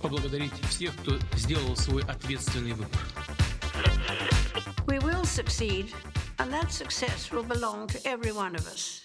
[0.00, 3.00] поблагодарить всех, кто сделал свой ответственный выбор.
[4.86, 5.92] We will succeed,
[6.38, 9.02] and that success will belong to every one of us.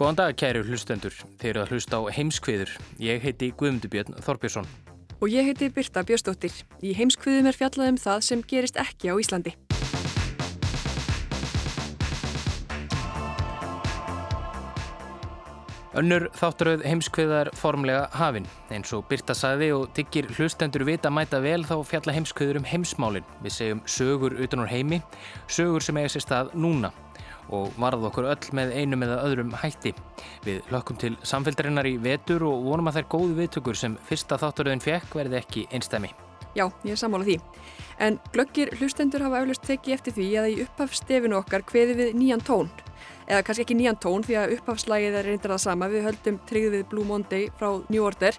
[0.00, 2.70] Góðan dag kæru hlustendur, þeir eru að hlusta á heimskviður.
[2.96, 4.68] Ég heiti Guðmundur Björn Þorbjörnsson.
[5.20, 6.54] Og ég heiti Birta Björstóttir.
[6.80, 9.52] Í heimskviðum er fjallað um það sem gerist ekki á Íslandi.
[15.95, 18.43] Önnur þátturöð heimskviðar formlega hafin.
[18.73, 23.23] Eins og Birta sagði og tyggir hlustendur vita mæta vel þá fjalla heimskviður um heimsmálin.
[23.45, 24.99] Við segjum sögur utan úr heimi,
[25.47, 26.91] sögur sem eiga sér stað núna
[27.53, 29.93] og varð okkur öll með einum eða öðrum hætti.
[30.43, 34.83] Við hlökkum til samféldarinnar í vetur og vonum að þær góðu viðtökur sem fyrsta þátturöðin
[34.83, 36.11] fekk verði ekki einstæmi.
[36.55, 37.37] Já, ég er sammála því.
[38.03, 42.43] En glöggir hlustendur hafa auðvist tekið eftir því að í upphafstefinu okkar hveði við nýjan
[42.43, 42.71] tón.
[43.25, 45.89] Eða kannski ekki nýjan tón því að upphafslægið er reyndar það sama.
[45.89, 48.37] Við höldum tryggð við Blue Monday frá New Order.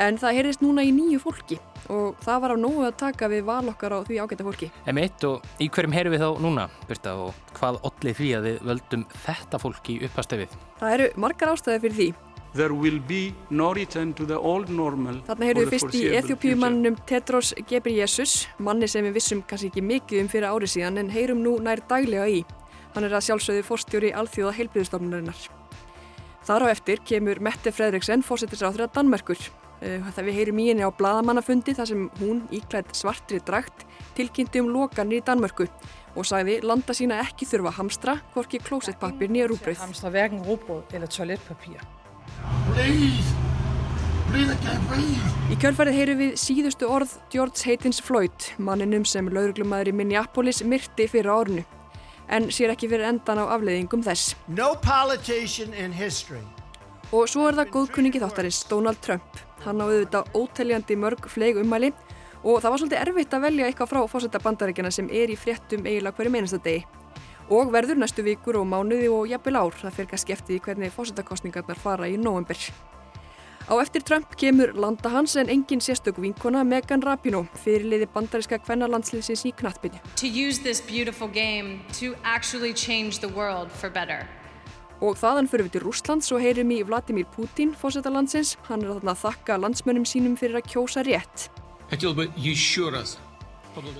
[0.00, 1.58] En það heyrðist núna í nýju fólki
[1.92, 4.70] og það var á nógu að taka við val okkar á því ágæta fólki.
[4.88, 8.60] M1 og í hverjum heyrum við þá núna, Birta, og hvað ollið því að við
[8.70, 10.54] völdum þetta fólki í upphafstefið?
[10.80, 12.08] Það eru margar ástæði fyrir því.
[12.54, 16.98] There will be no return to the old normal Þarna heyrðum við fyrst í Eþjópíumannum
[17.08, 21.40] Tetros Gebreyesus, manni sem við vissum kannski ekki mikið um fyrir árið síðan en heyrum
[21.40, 22.42] nú nær daglega í.
[22.92, 25.48] Hann er að sjálfsögðu fórstjóri alþjóða heilbríðustofnunarinnar.
[26.42, 29.42] Þar á eftir kemur Mette Fredriksen, fórsettisráþur að Danmerkur.
[29.82, 33.82] Það við heyrum í henni á bladamannafundi þar sem hún íklætt svartri drakt
[34.14, 35.66] tilkynnti um lokanir í Danmörku
[36.14, 39.80] og sagði landa sína ekki þurfa hamstra, hvorki klósettpapir nýja rúbröð.
[42.76, 43.34] Please!
[44.30, 45.32] Please, I can't breathe!
[45.52, 51.08] Í kjölfarið heyrum við síðustu orð George Haytins Floyd, manninum sem lauruglumæður í Minneapolis myrti
[51.10, 51.64] fyrir árnu.
[52.32, 54.32] En sér ekki fyrir endan á afleiðingum þess.
[54.48, 54.72] No.
[57.12, 59.40] Og svo er það góðkunningi þáttarins, Donald Trump.
[59.66, 61.92] Hann á auðvitað óteljandi mörg fleig ummæli
[62.42, 65.84] og það var svolítið erfitt að velja eitthvað frá fósetta bandaríkjana sem er í fréttum
[65.84, 66.86] eiginlega hverju meinasta degi.
[67.52, 69.76] Og verður næstu vikur og mánuði og jafnvel ár.
[69.76, 72.56] Það fyrir kannski eftir hvernig fósettakostningarnar fara í november
[73.68, 79.44] á eftir Trump kemur landa hans en engin sérstök vinkona Megan Rapinoe fyrirliði bandaríska kvennalandsliðsins
[79.46, 80.00] í knattbyrni.
[85.02, 88.54] Og þaðan förum við til Rúslands og heyrum í Vladimir Putin, fósættalandsins.
[88.68, 91.48] Hann er þarna að þakka landsmönnum sínum fyrir að kjósa rétt.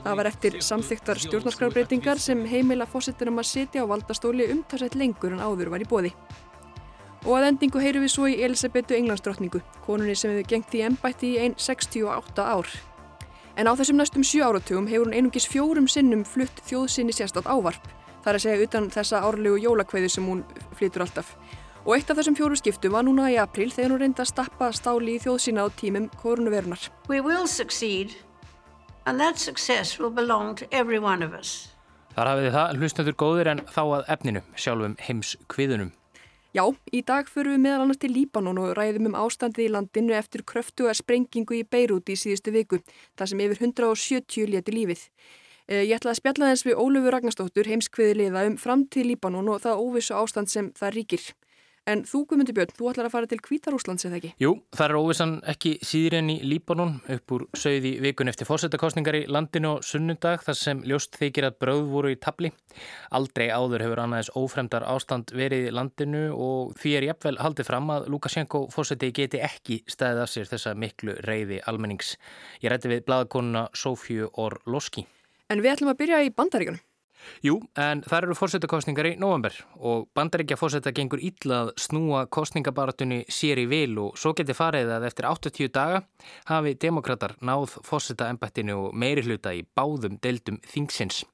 [0.05, 5.41] Það var eftir samþygtar stjórnarskrarbreytingar sem heimila fósættinum að setja á valdastóli umtalsett lengur en
[5.43, 6.13] áður var í bóði.
[7.23, 11.37] Og að endingu heyrum við svo í Elisabetu Englandsdrottningu, konunni sem hefur gengt í ennbætti
[11.37, 12.71] í einn 68 ár.
[13.55, 17.85] En á þessum næstum sjö áratugum hefur hún einungis fjórum sinnum flutt þjóðsynni sérstátt ávarp.
[18.25, 20.43] Það er að segja utan þessa árlegu jólakveðu sem hún
[20.79, 21.37] flytur alltaf.
[21.85, 24.73] Og eitt af þessum fjóru skiptum var núna í april þegar hún reyndi að stappa
[24.75, 26.91] stáli í þjóðsína á tímum koronavirunar.
[27.11, 28.15] We will succeed,
[29.07, 31.71] and that success will belong to every one of us.
[32.15, 35.93] Þar hafið þið það, hlustendur góðir en þá að efninu, sjálfum heims kviðunum.
[36.53, 40.13] Já, í dag förum við meðal annars til Líbanon og ræðum um ástandið í landinu
[40.13, 42.83] eftir kröftuga sprengingu í Beirut í síðustu viku,
[43.17, 45.07] þar sem yfir 170 leti lífið.
[45.73, 49.81] Ég ætla að spjalla þess við Ólöfu Ragnarstóttur, heimskviði liða um framtíð Líbanon og það
[49.81, 51.25] óvissu ástand sem það ríkir.
[51.91, 54.29] En þú, Guðmundur Björn, þú ætlar að fara til Kvítarúslands eða ekki?
[54.39, 59.19] Jú, það er óvissan ekki síður enn í Líbanon upp úr sögði vikun eftir fórsetakostningar
[59.19, 62.53] í landinu og sunnundag þar sem ljóst þykir að bröð voru í tabli.
[63.19, 67.91] Aldrei áður hefur annaðis ófremdar ástand verið í landinu og því er jafnvel haldið fram
[67.97, 72.15] að Lukashenko fórseti geti ekki stæðið af sér þessa miklu reyði almennings.
[72.63, 75.09] Ég rætti við bladakonuna Sofju Orloski.
[75.51, 76.79] En við ætlum að byrja í bandaríkunum.
[77.43, 83.23] Jú, en þar eru fórsetakostningar í november og bandaríkja fórseta gengur illa að snúa kostningabaratunni
[83.31, 86.03] sér í vil og svo geti farið að eftir 80 daga
[86.51, 91.25] hafi demokrater náð fórsetaembættinu og meiri hluta í báðum deildum þingsins.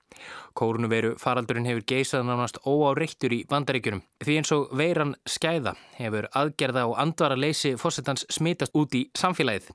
[0.58, 6.84] Kórnuveru faraldurinn hefur geisað nánast óáreittur í bandaríkjunum því eins og veiran skæða hefur aðgerða
[6.90, 9.70] og andvara leysi fórsetans smitast út í samfélagið.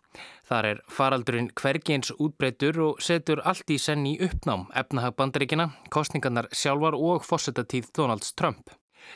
[0.50, 6.52] Þar er faraldurinn hvergins útbreytur og setur allt í senn í uppnám efnahag bandaríkina, kostningarnar
[6.52, 8.74] sjálfar og fórsetatíð Donalds Trump.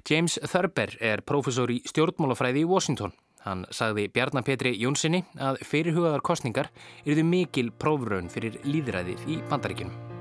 [0.09, 3.15] James Thurber er prófessor í stjórnmálafræði í Washington.
[3.47, 6.71] Hann sagði Bjarnar Petri Jónssoni að fyrirhugaðar kostningar
[7.05, 10.16] eruðu mikil prófraun fyrir líðræðið í bandaríkinum.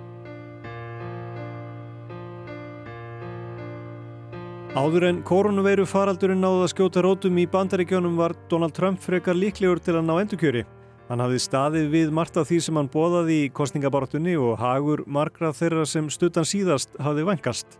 [4.74, 9.78] Áður en koronaveiru faraldurinn náði að skjóta rótum í bandaríkjónum var Donald Trump frekar líklegur
[9.78, 10.64] til að ná endurkjöri.
[11.06, 15.52] Hann hafði staðið við margt af því sem hann bóðaði í kostningabortunni og hagur margra
[15.54, 17.78] þeirra sem stuttan síðast hafði vengast.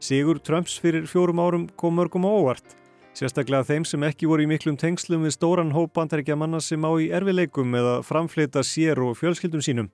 [0.00, 2.78] Sigur Trumps fyrir fjórum árum kom mörgum á óvart.
[3.12, 6.90] Sérstaklega þeim sem ekki voru í miklum tengslum við stóran hóp bandaríkja manna sem á
[6.96, 9.92] í erfileikum eða framflita sér og fjölskyldum sínum.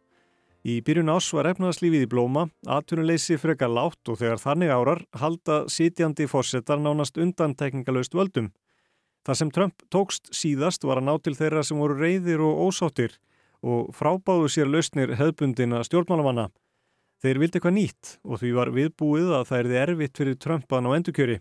[0.66, 5.58] Í byrjun ás var efnaðarslífið í blóma, atvinnuleysi frekar látt og þegar þannig árar halda
[5.70, 8.50] sitjandi fórsetar nánast undantekningalöst völdum.
[9.22, 13.14] Það sem Trump tókst síðast var að ná til þeirra sem voru reyðir og ósáttir
[13.62, 16.48] og frábáðu sér lausnir hefðbundina stjórnmálamanna.
[17.22, 20.90] Þeir vildi eitthvað nýtt og því var viðbúið að það erði erfitt fyrir Trumpan á
[20.98, 21.38] endurkjöri.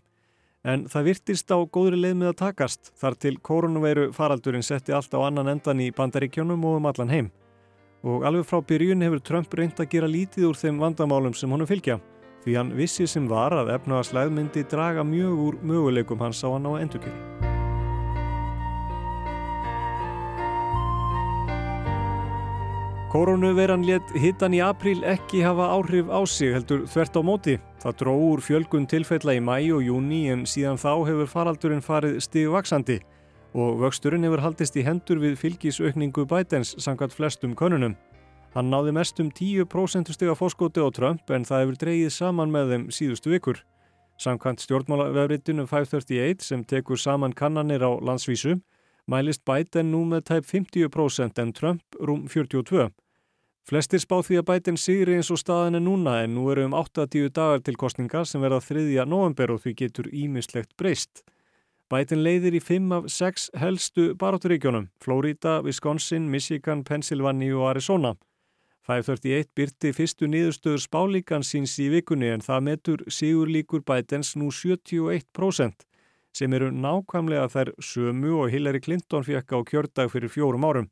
[0.67, 5.13] En það virtist á góðri leið með að takast þar til koronaveiru faraldurinn setti allt
[5.13, 7.29] á annan endan í bandaríkjónum og um allan heim.
[8.05, 11.69] Og alveg frá byrjun hefur Trump reynd að gera lítið úr þeim vandamálum sem honum
[11.69, 11.97] fylgja
[12.47, 16.69] því hann vissi sem var að efnaðarslæð myndi draga mjög úr möguleikum hans á hann
[16.69, 17.47] á endurkjöri.
[23.11, 27.55] Koronaveiran let hittan í april ekki hafa áhrif á sig heldur þvert á móti.
[27.83, 32.19] Það dró úr fjölgun tilfella í mæi og júni en síðan þá hefur faraldurinn farið
[32.23, 32.99] stigvaksandi
[33.53, 37.95] og vöxturinn hefur haldist í hendur við fylgisaukningu bætens samkvæmt flestum konunum.
[38.55, 42.71] Hann náði mest um 10% stiga fórskóti á Trump en það hefur dreyið saman með
[42.73, 43.63] þeim síðustu vikur.
[44.17, 48.57] Samkvæmt stjórnmálavefritinu 538 sem tekur saman kannanir á landsvísu
[49.07, 52.91] mælist Biden nú með tæp 50% en Trump rúm 42%.
[53.67, 56.75] Flestir spá því að Biden sigri eins og staðin er núna en nú eru um
[56.77, 59.03] 8-10 dagar til kostningar sem verða 3.
[59.03, 61.25] november og því getur ímislegt breyst.
[61.87, 68.11] Biden leiðir í 5 af 6 helstu baráturíkjónum, Florida, Wisconsin, Michigan, Pennsylvania og Arizona.
[68.87, 74.49] 531 byrti fyrstu niðurstöður spálíkan síns í vikunni en það metur sigur líkur Bidens nú
[74.51, 75.87] 71%
[76.35, 80.91] sem eru nákvæmlega þær sömu og Hillary Clinton fekk á kjördag fyrir fjórum árum.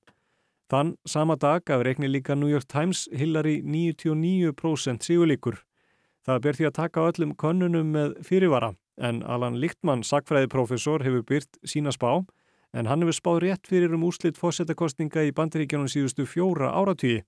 [0.71, 5.59] Þann sama dag af reikni líka New York Times Hillary 99% sigurlíkur.
[6.23, 11.59] Það ber því að taka öllum könnunum með fyrirvara en Alan Lichtman, sakfræðiprofessor, hefur byrt
[11.67, 12.23] sína spá
[12.75, 17.23] en hann hefur spáð rétt fyrir um úrslitt fórsetakostninga í bandaríkjanum síðustu fjóra áratvíi.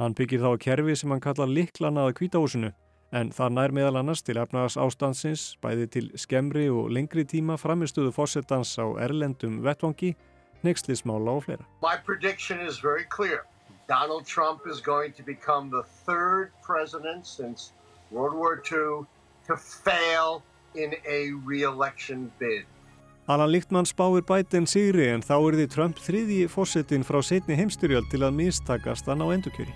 [0.00, 2.72] Hann byggir þá kerfi sem hann kallar liklanaða kvítahúsinu
[3.12, 8.12] en það nær meðal annars til efnagas ástansins, bæði til skemmri og lengri tíma framistuðu
[8.14, 10.14] fórsetans á erlendum vettvangi,
[10.62, 11.66] nexlismála og fleira.
[11.82, 13.46] My prediction is very clear.
[13.88, 17.72] Donald Trump is going to become the third president since
[18.10, 19.06] World War II
[19.46, 20.42] to fail
[20.74, 22.66] in a re-election bid.
[23.28, 28.08] Alan Lichtmann spáir Biden sigri en þá er því Trump þriðji fórsetin frá setni heimstyrjöld
[28.10, 29.74] til að mistakast hann á endurkjöri.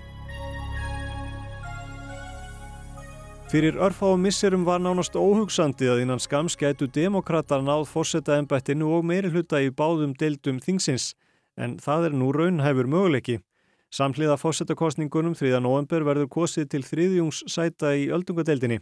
[3.54, 9.04] Fyrir örfáum misserum var nánast óhugsandi að innan skams gætu demokrata náð fórseta ennbættinu og
[9.06, 11.12] meiri hluta í báðum deildum þingsins,
[11.54, 13.36] en það er nú raunhæfur möguleiki.
[13.94, 15.60] Samhliða fórsetakostningunum 3.
[15.62, 18.80] november verður kosið til þriðjungssæta í öldungadeildinni.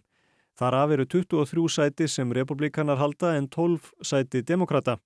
[0.58, 4.98] Þar af eru 23 sæti sem republikanar halda en 12 sæti demokrata.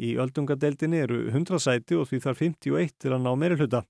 [0.00, 3.84] Í öldungadeildinni eru 100 sæti og því þarf 51 til að ná meiri hluta.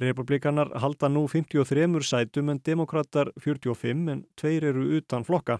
[0.00, 5.58] Republikanar halda nú 53 sætum en demokrater 45 en tveir eru utan flokka.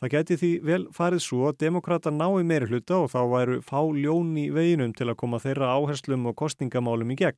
[0.00, 3.80] Það geti því vel farið svo að demokrater nái meiri hluta og þá væru fá
[3.84, 7.36] ljón í veginum til að koma þeirra áherslum og kostingamálum í gegn.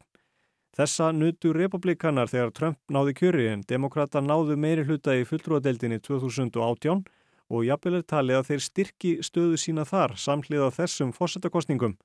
[0.73, 7.03] Þessa nutu republikanar þegar Trump náði kjöri en demokrater náðu meiri hluta í fulltrúadeildinni 2018
[7.53, 11.99] og jafnvel er talið að þeir styrki stöðu sína þar samhliða þessum fórsetakostningum.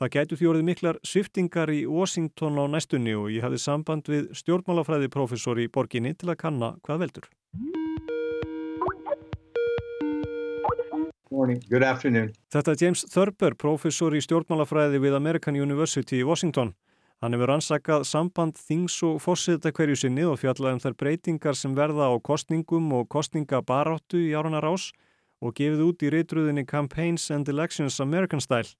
[0.00, 4.32] Það gætu því orðið miklar sviftingar í Washington á næstunni og ég hafði samband við
[4.40, 7.28] stjórnmálafræðiprofessor í borginni til að kanna hvað veldur.
[12.48, 16.72] Þetta er James Thurber, professor í stjórnmálafræði við American University í Washington.
[17.18, 21.72] Hann hefur ansakað samband þings og fórseta hverju sinni og fjallað um þær breytingar sem
[21.74, 24.92] verða á kostningum og kostningabaráttu í áranar ás
[25.42, 28.70] og gefið út í reytruðinni Campaigns and Elections American Style.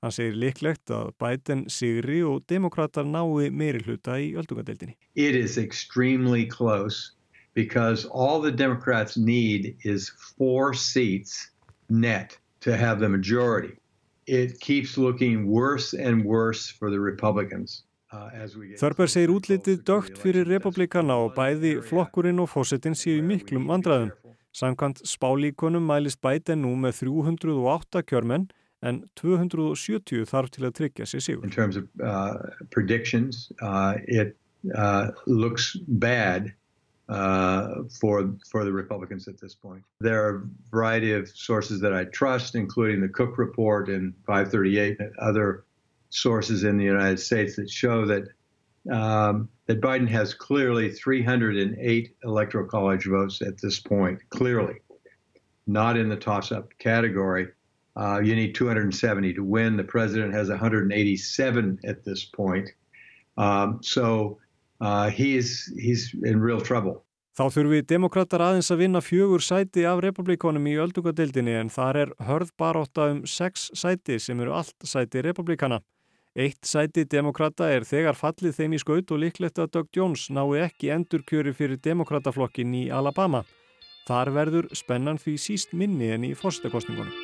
[0.00, 4.96] Hann segir líklegt að Biden sigri og demokrater nái meiri hluta í öldungadeildinni.
[5.14, 7.12] It is extremely close
[7.52, 10.08] because all the Democrats need is
[10.38, 11.50] four seats
[11.90, 13.76] net to have the majority.
[14.26, 17.82] It keeps looking worse and worse for the Republicans.
[18.12, 18.28] Uh,
[18.76, 24.10] Þörber segir útlitið dögt fyrir republikana og bæði flokkurinn og fósettin séu miklum vandraðum.
[24.52, 28.50] Samkvæmt spálíkonum mælist Biden nú með 308 kjörmenn
[28.84, 31.46] en 270 þarf til að tryggja sér sigur.
[31.48, 32.36] In terms of uh,
[32.70, 34.36] predictions, uh, it
[34.76, 36.52] uh, looks bad
[37.12, 39.82] uh, for for the Republicans at this point.
[40.00, 44.98] There are a variety of sources that I trust, including the Cook Report and 538
[44.98, 45.64] and other
[46.08, 48.28] sources in the United States that show that
[48.90, 54.18] um, that Biden has clearly 308 electoral college votes at this point.
[54.30, 54.76] Clearly,
[55.66, 57.48] not in the toss-up category.
[57.94, 59.76] Uh, you need 270 to win.
[59.76, 62.70] The president has 187 at this point.
[63.36, 64.38] Um, so
[64.82, 67.02] uh, he's, he's in real trouble.
[67.32, 72.10] Þá þurfi demokrater aðeins að vinna fjögur sæti af republikonum í öldungadeildinni en þar er
[72.28, 75.80] hörð baróta um sex sæti sem eru allt sæti republikana.
[76.36, 80.60] Eitt sæti demokrata er þegar fallið þeim í skaut og líklegt að Doug Jones nái
[80.66, 83.46] ekki endurkjöri fyrir demokrataflokkin í Alabama.
[84.04, 87.16] Þar verður spennan því síst minni en í fórstakostningunum.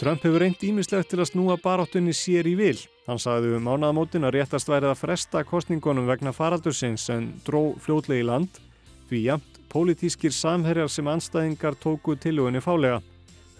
[0.00, 2.78] Trump hefur reynd ímislegt til að snúa baráttunni sér í vil.
[3.10, 8.22] Hann sagði um mánaðamótin að réttast værið að fresta kostningunum vegna faraldursins en dró fljótlegi
[8.22, 8.60] land
[9.08, 13.00] því jamt pólitískir samherjar sem anstæðingar tóku tilugunni fálega.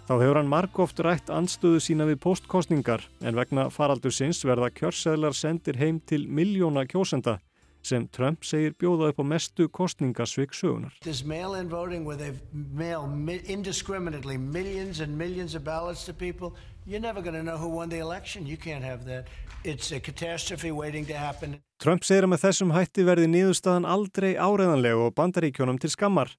[0.07, 5.83] Þá hefur hann margóft rætt anstöðu sína við postkostningar en vegna faraldursins verða kjörseðlar sendir
[5.83, 7.41] heim til miljóna kjósenda
[7.83, 10.93] sem Trump segir bjóða upp á mestu kostningasvik sögunar.
[21.81, 26.35] Trump segir að með þessum hætti verði niðurstaðan aldrei áreðanlega og bandaríkjónum til skammar.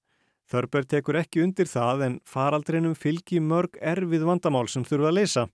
[0.52, 5.46] Þörber tekur ekki undir það en faraldrinum fylgi mörg erfið vandamál sem þurfa að leysa.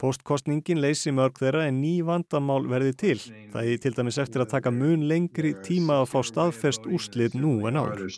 [0.00, 3.18] Postkostningin leysi mörg þeirra en ný vandamál verði til.
[3.52, 7.58] Það er til dæmis eftir að taka mun lengri tíma að fá staðfest úrslit nú
[7.68, 8.08] en áður.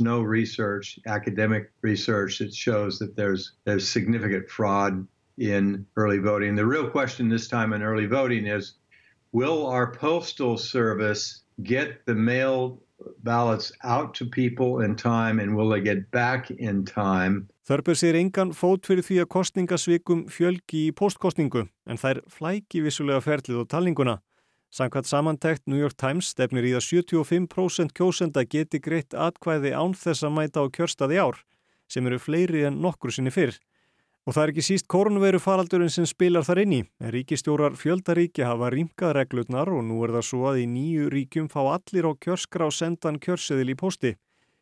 [9.33, 12.83] Will our postal service get the mail
[13.23, 17.49] ballots out to people in time and will they get back in time?
[17.69, 23.23] Þörber sér engan fót fyrir því að kostningasvikum fjölgi í postkostningu en þær flæki vissulega
[23.23, 24.19] ferlið og talninguna.
[24.73, 30.25] Samkvæmt samantækt New York Times stefnir í að 75% kjósenda geti greitt atkvæði án þess
[30.25, 31.43] að mæta á kjörstaði ár
[31.93, 33.59] sem eru fleiri en nokkur sinni fyrr.
[34.23, 36.81] Og það er ekki síst koronaviru faraldurinn sem spilar þar inn í.
[37.11, 41.59] Ríkistjórar fjöldaríkja hafa rýmkað reglutnar og nú er það svo að í nýju ríkjum fá
[41.65, 44.13] allir á kjörskrá sendan kjörseðil í posti.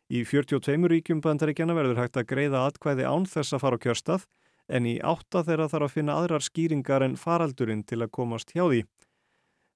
[0.09, 4.25] Í 42 ríkjum bandaríkjana verður hægt að greiða atkvæði án þess að fara á kjörstað
[4.71, 8.65] en í átta þeirra þarf að finna aðrar skýringar en faraldurinn til að komast hjá
[8.65, 8.81] því.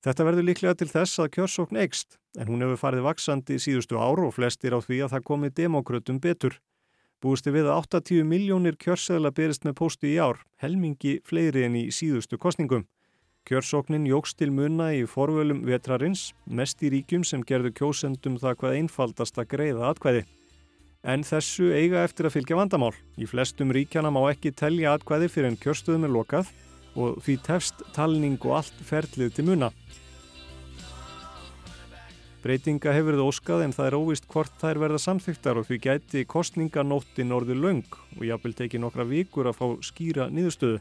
[0.05, 4.21] Þetta verður líklega til þess að kjörsókn eikst en hún hefur farið vaksandi síðustu ár
[4.25, 6.57] og flestir á því að það komi demokrautum betur.
[7.25, 11.87] Búisti við að 80 miljónir kjörseðla berist með posti í ár, helmingi fleiri en í
[11.89, 12.83] síðustu kostningum.
[13.49, 18.77] Kjörsóknin jógst til munna í forvölum vetrarins, mest í ríkjum sem gerðu kjósendum það hvað
[18.77, 20.21] einfaldast að greiða atkvæði.
[21.01, 22.93] En þessu eiga eftir að fylgja vandamál.
[23.17, 26.53] Í flestum ríkjana má ekki telja atkvæði fyrir en kjörstöðum er lokað
[26.93, 29.73] og því tefst talning og allt ferlið til munna.
[32.45, 36.21] Breytinga hefur þið óskað en það er óvist hvort þær verða samþyktar og því gæti
[36.29, 40.77] kostninganóttin orði löng og jápil teki nokkra vikur að fá skýra niðurstöðu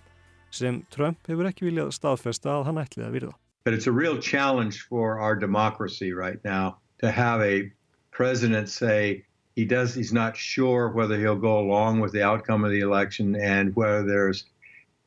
[0.52, 3.32] sem Trump hefur ekki viljað staðfesta að hann ætlið að virða.
[3.64, 7.72] But it's a real challenge for our democracy right now to have a
[8.12, 9.24] president say
[9.56, 13.36] he does he's not sure whether he'll go along with the outcome of the election
[13.40, 14.44] and whether there's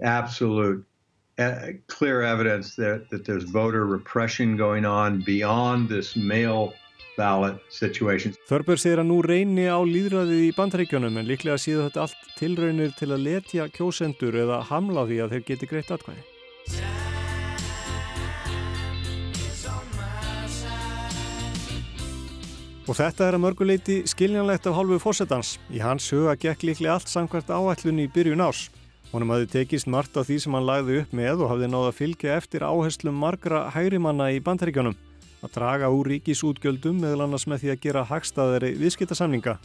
[0.01, 0.83] absolute
[1.87, 6.73] clear evidence that, that there's voter repression going on beyond this mail
[7.17, 8.33] ballot situation.
[8.49, 12.93] Þörbjörn segir að nú reyni á líðræðið í bandaríkjónum en líklega síðu þetta allt tilraunir
[12.97, 16.25] til að letja kjósendur eða hamla því að þeir geti greitt atkvæði.
[22.87, 25.57] Og þetta er að mörguleiti skiljanlegt af hálfu fórsetans.
[25.75, 28.69] Í hans huga gekk líklega allt samkvæmt áætlunni í byrjun árs.
[29.17, 32.35] Honum hafði tekist margt af því sem hann lagði upp með og hafði náða fylgja
[32.37, 34.93] eftir áherslum margra hægrimanna í bandaríkjónum.
[35.41, 39.55] Að draga úr ríkisútgjöldum meðal annars með því að gera hagstaðari viðskiptasamninga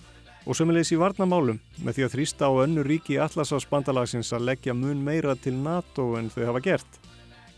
[0.46, 5.04] og sömulegis í varnamálum með því að þrýsta á önnu ríki Atlasafsbandalagsins að leggja mun
[5.04, 7.00] meira til NATO en þau hafa gert.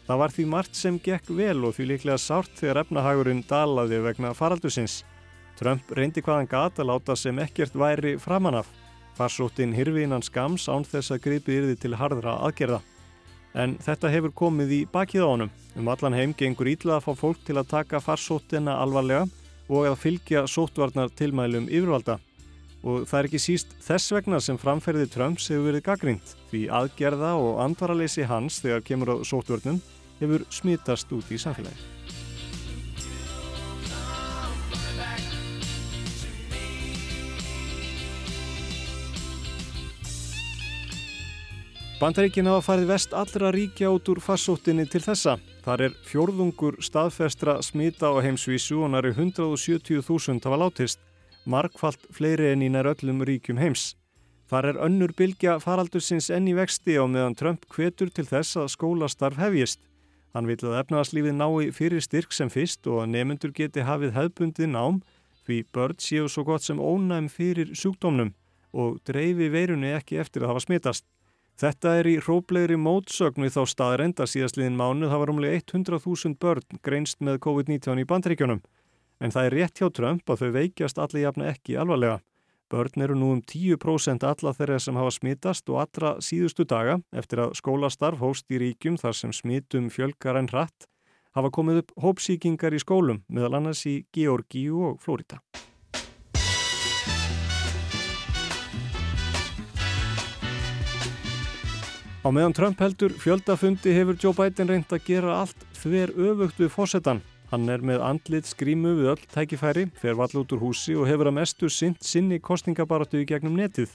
[0.08, 4.34] Það var því margt sem gekk vel og því líklega sárt þegar efnahagurinn dalaði vegna
[4.34, 5.04] faraldusins.
[5.62, 8.66] Trump reyndi hvaðan gata láta sem ekkert væri framanaf.
[9.14, 12.80] Farsóttin hirfiðinans skams án þess að gripi yrði til harðra aðgerða.
[13.54, 15.50] En þetta hefur komið í bakið á honum.
[15.78, 19.28] Um allan heim gengur ítla að fá fólk til að taka farsóttina alvarlega
[19.68, 22.18] og að fylgja sótvarnar tilmælum yfirvalda.
[22.84, 27.32] og það er ekki síst þess vegna sem framferði Trumps hefur verið gaggrínt því aðgerða
[27.40, 29.80] og andvaraleysi hans þegar kemur á sótvörnum
[30.20, 32.03] hefur smitast út í samfélagi.
[41.94, 45.36] Bandaríkin hafa farið vest allra ríkja út úr farsóttinni til þessa.
[45.62, 50.98] Þar er fjórðungur staðfestra smita á heimsvísu og næri 170.000 hafa látist,
[51.46, 53.94] markfalt fleiri en í nær öllum ríkjum heims.
[54.50, 58.72] Þar er önnur bylgja faraldursins enn í vexti á meðan Trump hvetur til þess að
[58.74, 59.78] skólastarf hefjist.
[60.34, 64.72] Hann vil að efnaðarslífið nái fyrir styrk sem fyrst og að nemyndur geti hafið hefbundið
[64.74, 65.04] nám
[65.46, 68.34] því börn séu svo gott sem ónæm fyrir sjúkdómnum
[68.74, 71.06] og dreifi veirunni ekki eftir að hafa smitast.
[71.54, 76.80] Þetta er í hróplegri mótsögn við þá staðrenda síðastliðin mánuð það var umlega 100.000 börn
[76.82, 78.62] greinst með COVID-19 í bandryggjunum.
[79.22, 82.18] En það er rétt hjá Trump að þau veikjast allir jafna ekki alvarlega.
[82.72, 87.44] Börn eru nú um 10% alla þeirra sem hafa smitast og allra síðustu daga eftir
[87.44, 90.88] að skólastarf hóst í ríkjum þar sem smitum fjölgar en hratt
[91.34, 95.38] hafa komið upp hópsíkingar í skólum meðal annars í Georgíu og Flórida.
[102.24, 106.70] Á meðan Trump heldur fjöldafundi hefur Joe Biden reynd að gera allt þver öfugt við
[106.72, 107.20] fósettan.
[107.50, 111.28] Hann er með andlit skrýmu við öll tækifæri, fer vall út úr húsi og hefur
[111.28, 113.92] að mestu sint sinni kostningabaratu í gegnum netið.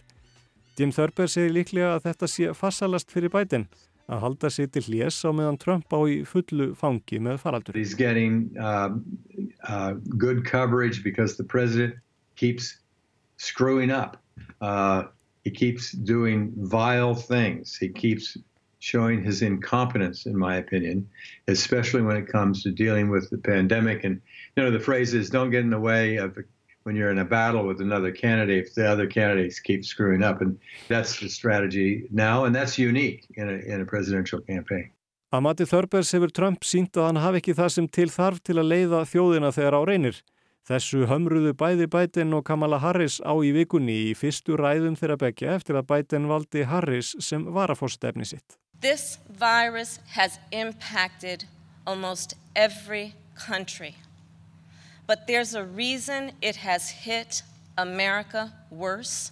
[0.78, 3.66] Jim Thurber segir líklega að þetta sé fassalast fyrir Biden
[4.06, 7.74] að halda sig til hljés á meðan Trump á í fullu fangi með faraldur.
[7.74, 8.94] He's getting uh,
[9.66, 11.98] uh, good coverage because the president
[12.38, 12.78] keeps
[13.42, 14.22] screwing up.
[14.62, 15.10] Uh,
[15.44, 17.76] He keeps doing vile things.
[17.76, 18.38] He keeps
[18.80, 21.08] showing his incompetence, in my opinion,
[21.48, 24.04] especially when it comes to dealing with the pandemic.
[24.04, 24.22] And,
[24.56, 26.38] you know, the phrase is don't get in the way of
[26.84, 30.42] when you're in a battle with another candidate if the other candidates keep screwing up.
[30.42, 34.90] And that's the strategy now, and that's unique in a, in a presidential campaign.
[35.30, 38.56] Að mati Þörbers hefur Trump sínt að hann hafi ekki það sem til þarf til
[38.58, 40.16] að leiða þjóðina þegar á reynir.
[40.70, 45.56] Þessu hömruðu bæði Biden og Kamala Harris á í vikunni í fyrstu ræðum þeirra begja
[45.58, 48.60] eftir að Biden valdi Harris sem varafórstefni sitt.
[48.80, 51.48] This virus has impacted
[51.88, 53.96] almost every country.
[55.08, 57.42] But there's a reason it has hit
[57.76, 59.32] America worse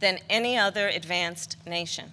[0.00, 2.12] than any other advanced nation.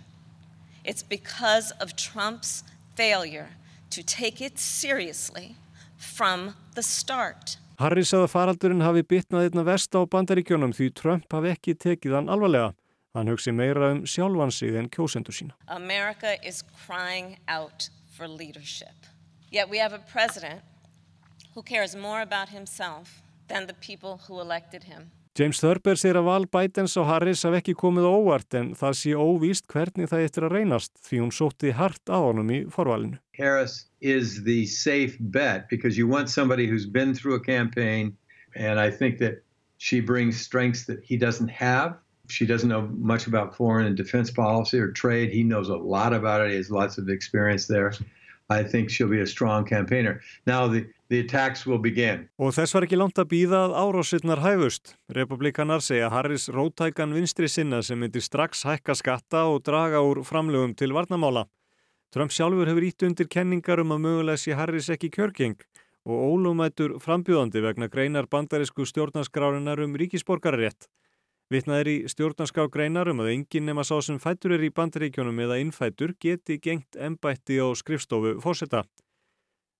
[0.83, 3.51] It's because of Trump's failure
[3.91, 5.55] to take it seriously
[5.95, 7.55] from the start.
[7.79, 12.31] Harris að faraldurinn hafi bitnað einna vest á bandaríkjónum því Trump hafi ekki tekið hann
[12.33, 12.73] alvarlega.
[13.15, 15.55] Hann hugsi meira um sjálfansið en kjósendur sína.
[15.71, 17.87] America is crying out
[18.17, 19.07] for leadership.
[19.49, 20.59] Yet we have a president
[21.55, 25.11] who cares more about himself than the people who elected him.
[25.39, 29.11] James Thurber segir að val Bidens og Harris haf ekki komið óvart en það sé
[29.15, 33.21] óvíst hvernig það eftir að reynast því hún sótti hart á honum í forvalinu.
[33.39, 38.11] Harris is the safe bet because you want somebody who's been through a campaign
[38.57, 39.39] and I think that
[39.77, 41.95] she brings strengths that he doesn't have.
[42.27, 45.31] She doesn't know much about foreign and defense policy or trade.
[45.31, 46.51] He knows a lot about it.
[46.51, 47.93] He has lots of experience there.
[48.49, 50.19] I think she'll be a strong campaigner.
[50.45, 50.85] Now the
[52.37, 54.93] Og þess var ekki langt að býða að árásirnar hæfust.
[55.17, 60.75] Republikanar segja Harris rótækan vinstri sinna sem myndir strax hækka skatta og draga úr framlögum
[60.77, 61.47] til varnamála.
[62.13, 65.57] Trump sjálfur hefur ítt undir kenningar um að mögulega sé Harris ekki kjörgeng
[66.05, 70.87] og ólumætur frambjóðandi vegna greinar bandarísku stjórnarskrárinar um ríkisborgararétt.
[71.49, 75.41] Vittnað er í stjórnarskrá greinar um að enginn nema sá sem fætur er í bandaríkjónum
[75.45, 78.85] eða innfætur geti gengt embætti á skrifstofu fósetta.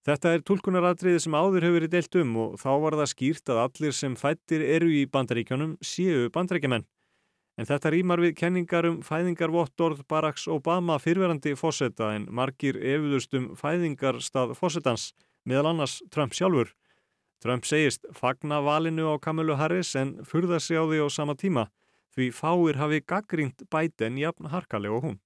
[0.07, 3.61] Þetta er tólkunaratriði sem áður hefur verið deilt um og þá var það skýrt að
[3.65, 6.85] allir sem fættir eru í bandaríkjónum séu bandaríkjumenn.
[7.59, 13.49] En þetta rýmar við kenningar um fæðingarvottorð Baracks Obama fyrverandi fósetta en margir efuðust um
[13.59, 15.09] fæðingarstað fósettans,
[15.43, 16.71] meðal annars Trump sjálfur.
[17.43, 21.67] Trump segist fagna valinu á Kamilu Harris en furða sig á því á sama tíma
[22.15, 25.17] því fáir hafi gaggrínt Biden jafn harkaleg og hún.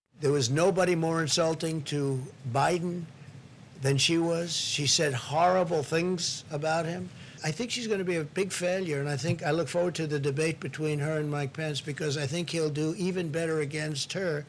[3.84, 4.56] Than she was.
[4.56, 7.10] She said horrible things about him.
[7.43, 9.96] I think she's going to be a big failure, and I think I look forward
[9.96, 13.60] to the debate between her and Mike Pence because I think he'll do even better
[13.60, 14.46] against her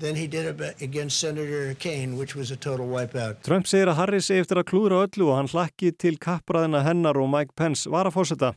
[0.00, 3.44] than he did against Senator Kane, which was a total wipeout.
[3.44, 7.30] Trump segir að Harris eftir að klúðra öllu og hann hlakki til kappræðina hennar og
[7.30, 8.54] Mike Pence var að fórseta.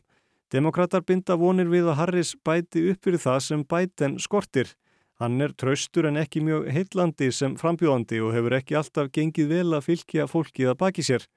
[0.54, 4.74] Demokrater binda vonir við að Harris bæti upp fyrir það sem Biden skortir.
[5.22, 9.78] Hann er traustur en ekki mjög heitlandi sem frambjóðandi og hefur ekki alltaf gengið vel
[9.78, 11.28] að fylgja fólkið að baki sér.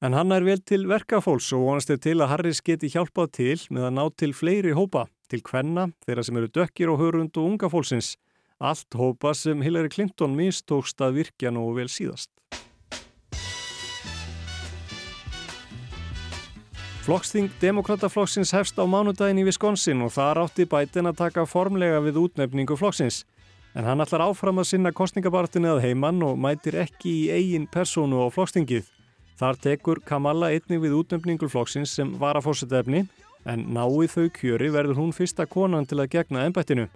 [0.00, 3.58] En hann er vel til verkafólks og vonast er til að Harris geti hjálpað til
[3.74, 5.08] með að ná til fleiri hópa.
[5.28, 8.14] til kvenna, þeirra sem eru dökkir og hörund og unga fólksins.
[8.58, 12.30] Allt hópa sem Hillary Clinton mistókst að virkja nú vel síðast.
[17.08, 22.18] Flokksting Demokrataflokksins hefst á mánudagin í Wisconsin og þar átti bætin að taka formlega við
[22.20, 23.22] útnefningu flokksins.
[23.72, 28.20] En hann ætlar áfram að sinna kostningabartinni að heimann og mætir ekki í eigin personu
[28.20, 28.90] á flokkstingið.
[29.40, 33.06] Þar tekur Kamala einnig við útnefningu flokksins sem var að fórseta efni
[33.48, 36.90] en náið þau kjöri verður hún fyrsta konan til að gegna ennbættinu.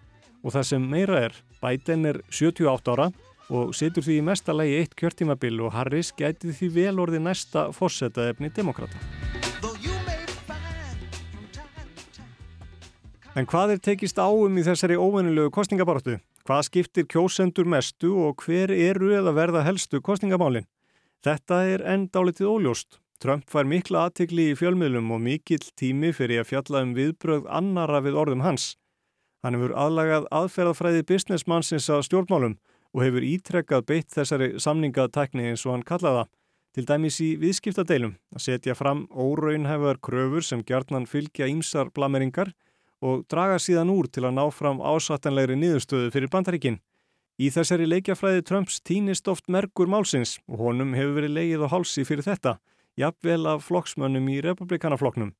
[0.44, 3.09] Og það sem meira er, bætin er 78 ára
[3.48, 7.70] og situr því í mesta lagi eitt kjörtímabil og Harris gæti því vel orði næsta
[7.72, 9.01] fórseta efni demokrata.
[13.32, 16.18] En hvað er tekist áum í þessari óvennilegu kostningabaratu?
[16.44, 20.66] Hvað skiptir kjósendur mestu og hver eru eða verða helstu kostningamálin?
[21.24, 22.98] Þetta er endálitið óljóst.
[23.24, 28.02] Trump fær mikla aðtikli í fjölmiðlum og mikill tími fyrir að fjalla um viðbröð annara
[28.04, 28.74] við orðum hans.
[29.40, 32.58] Hann hefur aðlagað aðferðafræði businessmannsins að stjórnmálum
[32.92, 36.26] og hefur ítrekkað beitt þessari samningatekni eins og hann kallaða.
[36.76, 42.52] Til dæmis í viðskiptadeilum að setja fram óraunhefðar kröfur sem gjarnan fylgja ímsar blameringar
[43.02, 46.78] og draga síðan úr til að ná fram ásattanlegri niðurstöðu fyrir bandaríkinn.
[47.42, 52.04] Í þessari leikjafræði Trumps týnist oft merkur málsins og honum hefur verið leigið á hálsi
[52.06, 52.58] fyrir þetta,
[53.00, 55.32] jafnvel af flokksmönnum í republikanaflokknum.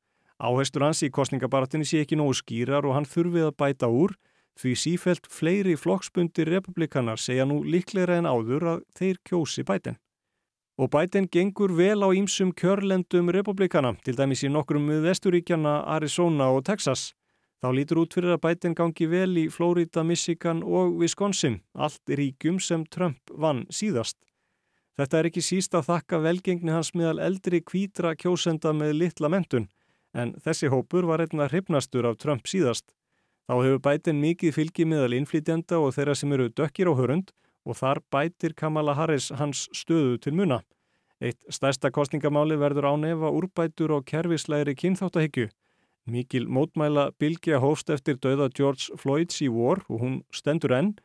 [0.43, 4.17] Áherstur hans í kostningabaratinni sé ekki nógu skýrar og hann þurfið að bæta úr
[4.59, 9.99] því sífelt fleiri flokksbundir republikanar segja nú líklegra en áður að þeir kjósi bætin.
[10.81, 16.49] Og bætin gengur vel á ímsum kjörlendum republikana, til dæmis í nokkrum við vesturíkjana Arizona
[16.51, 17.13] og Texas.
[17.63, 22.57] Þá lítur út fyrir að bætin gangi vel í Florida, Michigan og Wisconsin, allt ríkjum
[22.59, 24.19] sem Trump vann síðast.
[24.99, 29.69] Þetta er ekki síst að þakka velgengni hans meðal eldri kvítra kjósenda með litla mentun,
[30.11, 32.91] en þessi hópur var einna hrifnastur af Trump síðast.
[33.47, 37.31] Þá hefur bætin mikið fylgi meðal innflytjenda og þeirra sem eru dökkir á hörund
[37.63, 40.65] og þar bætir Kamala Harris hans stöðu til muna.
[41.23, 45.53] Eitt stærsta kostningamáli verður ánefa úrbætur og kervislegri kynþáttahyggju
[46.07, 50.97] Mikil mótmæla Bilge hóst eftir dauða George Floyds í vor og hún stendur enn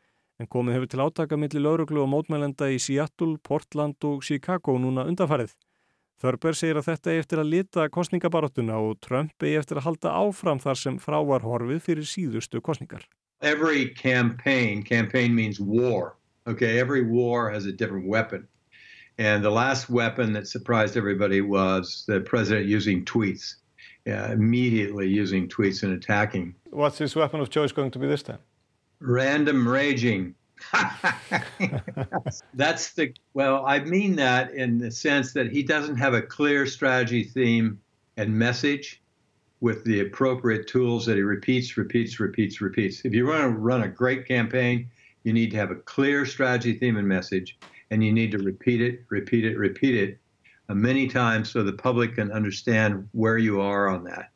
[0.42, 5.06] en komið hefur til átaka millir lauruglu og mótmælenda í Seattle, Portland og Chicago núna
[5.10, 5.54] undanfarið.
[6.18, 10.14] Þörber segir að þetta er eftir að lita kostningabaróttuna og Trump er eftir að halda
[10.18, 13.06] áfram þar sem frávar horfið fyrir síðustu kostningar.
[13.42, 16.16] Every campaign, campaign means war.
[16.48, 18.48] Okay, every war has a different weapon.
[19.20, 23.58] And the last weapon that surprised everybody was the president using tweets.
[24.08, 26.56] Yeah, immediately using tweets and attacking.
[26.70, 28.40] What's his weapon of choice going to be this time?
[29.02, 30.34] Random raging.
[32.54, 36.66] That's the, well, I mean that in the sense that he doesn't have a clear
[36.66, 37.82] strategy, theme,
[38.16, 39.02] and message
[39.60, 43.04] with the appropriate tools that he repeats, repeats, repeats, repeats.
[43.04, 44.90] If you want to run a great campaign,
[45.24, 47.60] you need to have a clear strategy, theme, and message,
[47.92, 50.18] and you need to repeat it, repeat it, repeat it
[50.76, 54.30] many times so the public can understand where you are on that.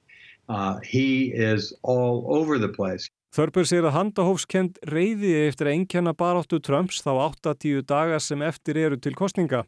[0.50, 3.10] Uh, he is all over the place.
[3.32, 8.76] Þörpur segir að handahófskend reyði eftir að einkjanna baráttu Trumps þá 8-10 daga sem eftir
[8.76, 9.62] eru til kostninga.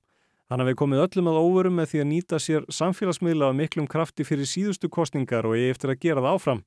[0.51, 4.25] Hann hafi komið öllum að óverum með því að nýta sér samfélagsmiðla af miklum krafti
[4.27, 6.61] fyrir síðustu kostningar og eigi eftir að gera það áfram.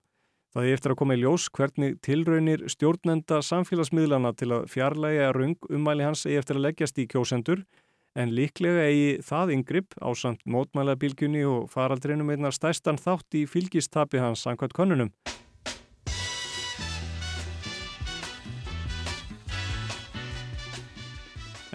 [0.57, 5.69] Það er eftir að koma í ljós hvernig tilraunir stjórnenda samfélagsmiðlana til að fjarlæga rung
[5.69, 7.67] umæli hans eftir að leggjast í kjósendur
[8.17, 14.23] en líklega eigi það yngripp á samt mótmælabilgjunni og faraldrinum einnar stærstan þátt í fylgistapi
[14.23, 15.13] hans samkvæmt konunum.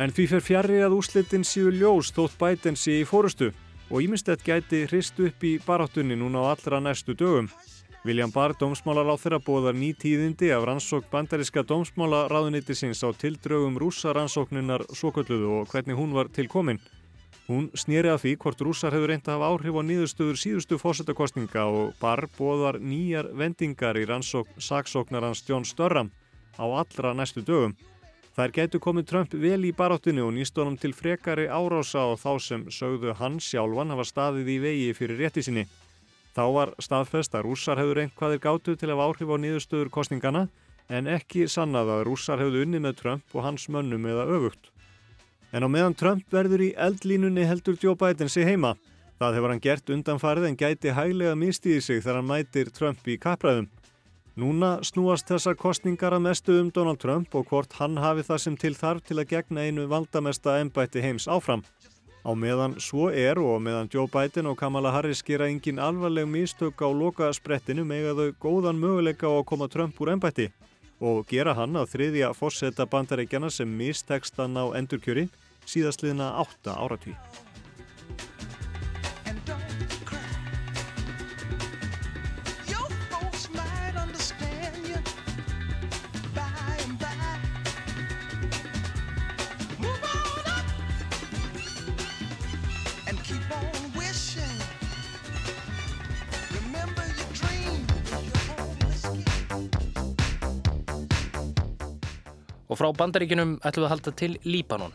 [0.02, 3.52] En því fer fjarrri að úslitin síu ljós þótt bæten sí í fórustu
[3.92, 7.52] og ímyndstætt gæti hrist upp í baráttunni núna á allra næstu dögum.
[8.04, 14.10] William Barr, dómsmálar á þeirra bóðar ný tíðindi af rannsók bandariska dómsmálaráðunittisins á tildrögum rúsa
[14.18, 16.80] rannsóknunar svokölluðu og hvernig hún var tilkomin.
[17.46, 21.68] Hún snýri að því hvort rúsar hefur reynd að hafa áhrif á nýðustöður síðustu fósettakostninga
[21.70, 26.10] og Barr bóðar nýjar vendingar í rannsók saksóknarans John Störram
[26.58, 27.78] á allra næstu dögum.
[28.34, 32.66] Þær getur komið Trump vel í baráttinu og nýstónum til frekari árása á þá sem
[32.74, 35.68] sögðu hans sjálfan hafa staðið í vegi fyrir rétti sinni.
[36.32, 40.46] Þá var staðfest að rússar hefur einhvaðir gátu til að áhrif á nýðustöður kostningana
[40.88, 44.72] en ekki sannað að rússar hefðu unni með Trump og hans mönnum eða öfugt.
[45.52, 48.78] En á meðan Trump verður í eldlínunni heldur Joe Biden sig heima.
[49.20, 53.20] Það hefur hann gert undanfarið en gæti hæglega mistiði sig þegar hann mætir Trump í
[53.20, 53.68] kappræðum.
[54.40, 58.56] Núna snúast þessar kostningar að mestu um Donald Trump og hvort hann hafi það sem
[58.56, 61.66] til þarf til að gegna einu valdamesta ennbætti heims áfram.
[62.22, 66.84] Á meðan svo er og meðan Joe Biden og Kamala Harris gera engin alvarleg mistök
[66.86, 70.52] á loka sprettinu með þau góðan möguleika á að koma Trump úr ennbætti
[71.02, 75.32] og gera hann að þriðja fórseta bandaríkjana sem mistekstan á endurkjöri
[75.66, 77.16] síðastliðna átta áratví.
[102.72, 104.94] Og frá bandaríkinum ætlum við að halda til Líbanon.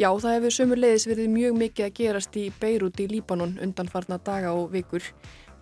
[0.00, 4.16] Já, það hefur sömur leiðis verið mjög mikið að gerast í Beirut í Líbanon undanfarna
[4.24, 5.04] daga og vikur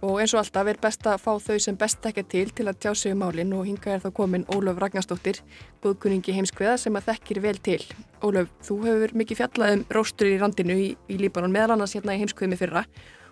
[0.01, 2.79] og eins og alltaf er best að fá þau sem best ekki til til að
[2.81, 5.43] tjá sig um málinn og hinga er þá komin Ólöf Ragnarstóttir,
[5.83, 7.81] góðkunningi heimskveða sem að þekkir vel til.
[8.23, 12.17] Ólöf, þú hefur mikið fjallað um róstur í randinu í, í Líbanon meðal annars hérna
[12.17, 12.87] í heimskveðmi fyrra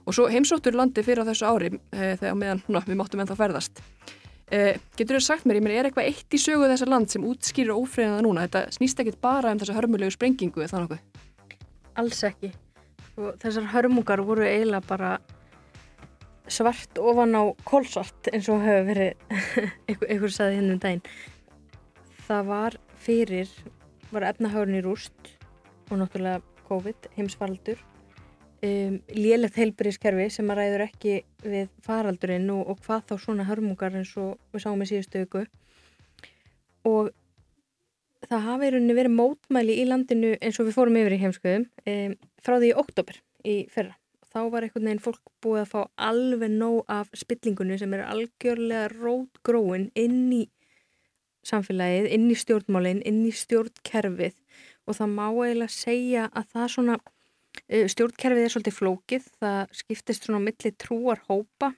[0.05, 3.39] og svo heimsóttur landi fyrir á þessu ári e, þegar meðan ná, við máttum ennþá
[3.39, 3.83] ferðast.
[4.49, 7.25] Uh, getur þú sagt mér, ég meina, er eitthvað eitt í sögu þessar land sem
[7.29, 8.47] útskýrir ófriðina núna?
[8.47, 11.59] Þetta snýst ekkit bara um þessa hörmulegu sprengingu eða þannig okkur?
[12.01, 12.53] Alls ekki.
[13.19, 15.11] Og þessar hörmungar voru eiginlega bara
[16.49, 19.37] svart ofan á kólsvart eins og hefur verið
[20.09, 21.05] einhver saði hennum daginn.
[22.25, 23.53] Það var fyrir,
[24.15, 25.35] var efnahagurinn í rúst
[25.91, 27.85] og náttúrulega COVID, heimsfaldur
[28.65, 33.97] um, lélegt heilbyrðiskerfi sem að ræður ekki við faraldurinn og, og hvað þá svona hörmungar
[33.99, 35.45] eins og við sáum í síðustu öku
[36.89, 37.13] og
[38.27, 42.59] það hafi verið mótmæli í landinu eins og við fórum yfir í heimskuðum um, frá
[42.59, 43.97] því í oktober í fyrra.
[44.29, 48.91] Þá var einhvern veginn fólk búið að fá alveg nóg af spillingunni sem er algjörlega
[48.93, 50.43] rótgróin inn í
[51.49, 54.37] samfélagið, inn í stjórnmálinn, inn í stjórnkerfið.
[54.85, 56.99] Og það má eiginlega segja að það svona
[57.67, 61.73] stjórnkerfið er svolítið flókið, það skiptist svona milli trúar hópa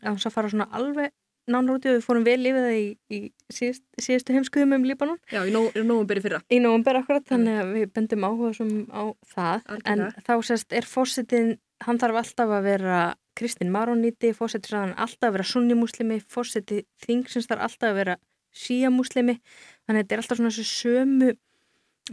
[0.00, 1.14] að þess að fara svona alveg
[1.50, 3.18] nánar út í og við fórum vel yfir það í, í
[3.52, 5.18] síðust, síðustu heimskuðum um Líbanon.
[5.32, 6.40] Já, í, nó, í nógumberi fyrra.
[6.52, 7.30] Í nógumberi akkurat, mm.
[7.32, 11.50] þannig að við bendum áhuga á það, Allt en þá sérst er fórsetin,
[11.86, 13.00] hann þarf alltaf að vera
[13.38, 18.18] Kristinn Maróníti, að hann alltaf að vera sunnimuslimi, fórseti þingsins þarf alltaf að vera
[18.50, 19.38] síamuslimi,
[19.86, 21.34] þannig að þetta er alltaf svona þessu sömu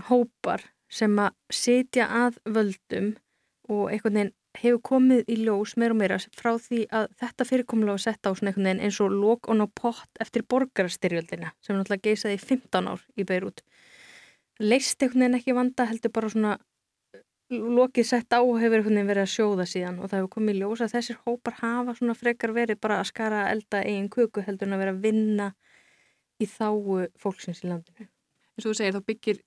[0.08, 3.16] hópar sem að setja að völdum
[3.68, 7.98] og einhvern veginn hefur komið í ljós meira og meira frá því að þetta fyrirkomulega
[7.98, 12.10] var sett á svona einhvern veginn eins og lók og pott eftir borgarstyrjöldina sem náttúrulega
[12.10, 13.62] geysaði 15 ár í Beirut.
[14.60, 16.58] Leist einhvern veginn ekki vanda heldur bara svona
[17.52, 20.62] lókið sett á hefur einhvern veginn verið að sjóða síðan og það hefur komið í
[20.64, 24.68] ljós að þessir hópar hafa svona frekar verið bara að skara elda eigin kuku heldur
[24.68, 25.52] en að vera að vinna
[26.42, 28.08] í þáu fólksins í landinu.
[28.08, 29.40] En svo þú segir þá byggir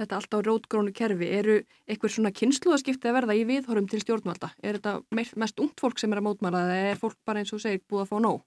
[0.00, 4.50] þetta alltaf rótgrónu kerfi, eru einhver svona kynsluðaskipti að verða í viðhorum til stjórnvalda?
[4.62, 7.62] Er þetta mest ungt fólk sem er að mótmara eða er fólk bara eins og
[7.62, 8.42] segir búið að fá nóg?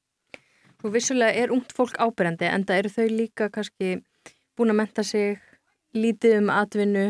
[0.84, 3.94] Og vissulega er ungt fólk ábyrjandi en það eru þau líka kannski
[4.58, 5.40] búin að menta sig
[5.96, 7.08] lítið um atvinnu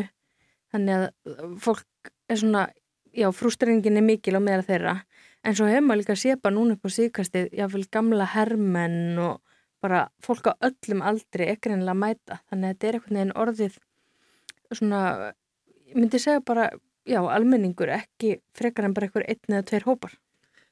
[0.72, 2.68] þannig að fólk er svona,
[3.12, 4.94] já, frústringin er mikil á meðra þeirra
[5.44, 9.40] en svo hefur maður líka sépa núna upp á síðkastið, jáfnveil gamla hermenn og
[9.82, 13.36] bara fólk á öllum aldri ekkert ennilega að mæta þannig að þetta er einhvern veginn
[13.44, 13.78] orðið
[14.74, 15.02] svona,
[15.94, 16.68] myndi segja bara,
[17.08, 20.16] já, almenningur, ekki frekar en bara einhver einn eða tveir hópar.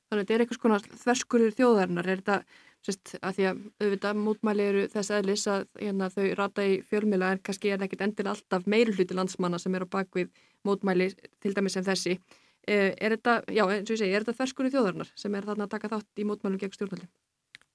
[0.06, 4.20] Þannig að þetta er eitthvað svona þverskurður þjóðarinnar, er þetta, sérst, að því að auðvitað
[4.22, 8.28] mútmæli eru þess aðlis að hérna, þau rata í fjölmjöla en kannski er ekkit endil
[8.30, 10.30] alltaf meiri hluti landsmanna sem eru á bakvið
[10.66, 11.10] mútmæli
[11.42, 12.18] til dæmis sem þessi.
[12.66, 15.66] Eh, er þetta, já, eins og ég segi, er þetta þverskurður þjóðarinnar sem er þarna
[15.66, 17.10] að taka þátt í mútmælum gegn stjórnvöldum?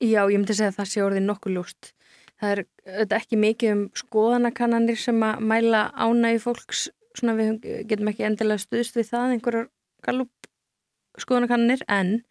[0.02, 1.92] Já, ég myndi segja að það sé orðið nokkuð ljóst.
[2.42, 8.10] Það er þetta, ekki mikið um skoðanakannanir sem að mæla ánægi fólks, svona við getum
[8.10, 9.68] ekki endilega stuðst við það, einhverjar
[10.08, 10.50] galup
[11.22, 12.24] skoðanakannanir, en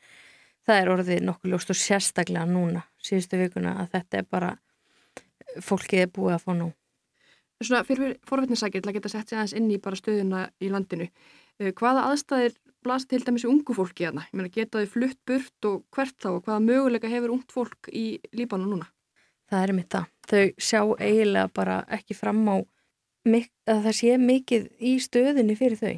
[0.67, 4.51] það er orðið nokkuð ljóst og sérstaklega núna, síðustu vikuna, að þetta er bara,
[5.63, 6.71] fólkið er búið að fá nú.
[7.61, 11.11] Svona fyrir forvetninsækir til að geta sett sér aðeins inn í bara stöðuna í landinu,
[11.61, 14.25] eh, hvaða aðstæðir blast til dæmis ungu fólki hérna?
[14.31, 17.91] Ég meina, geta þau flutt burt og hvert þá og hvaða möguleika hefur ungt fólk
[17.93, 18.89] í Líbanu núna?
[19.51, 20.11] Það er mitt það.
[20.31, 22.57] Þau sjá eiginlega bara ekki fram á
[23.31, 25.97] að það sé mikið í stöðinni fyrir þau.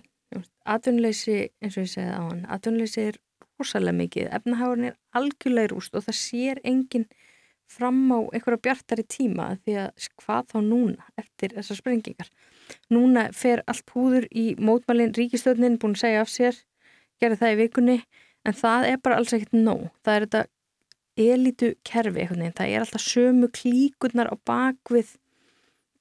[0.73, 3.19] Atvinnleysi, eins og ég segið á hann, atvinnleysi er
[3.61, 4.31] rosalega mikið.
[4.39, 7.07] Efnahárin er algjörlega rúst og það sér enginn
[7.73, 12.33] fram á einhverja bjartari tíma því að hvað þá núna eftir þessar sprengingar.
[12.93, 16.59] Núna fer allt húður í mótmælinn, ríkistöðnin búin að segja af sér,
[17.21, 17.99] gera það í vikunni
[18.47, 19.89] en það er bara alls ekkert nóg.
[20.05, 20.45] Það er þetta
[21.17, 25.17] elitu kerfi það er alltaf sömu klíkurnar á bakvið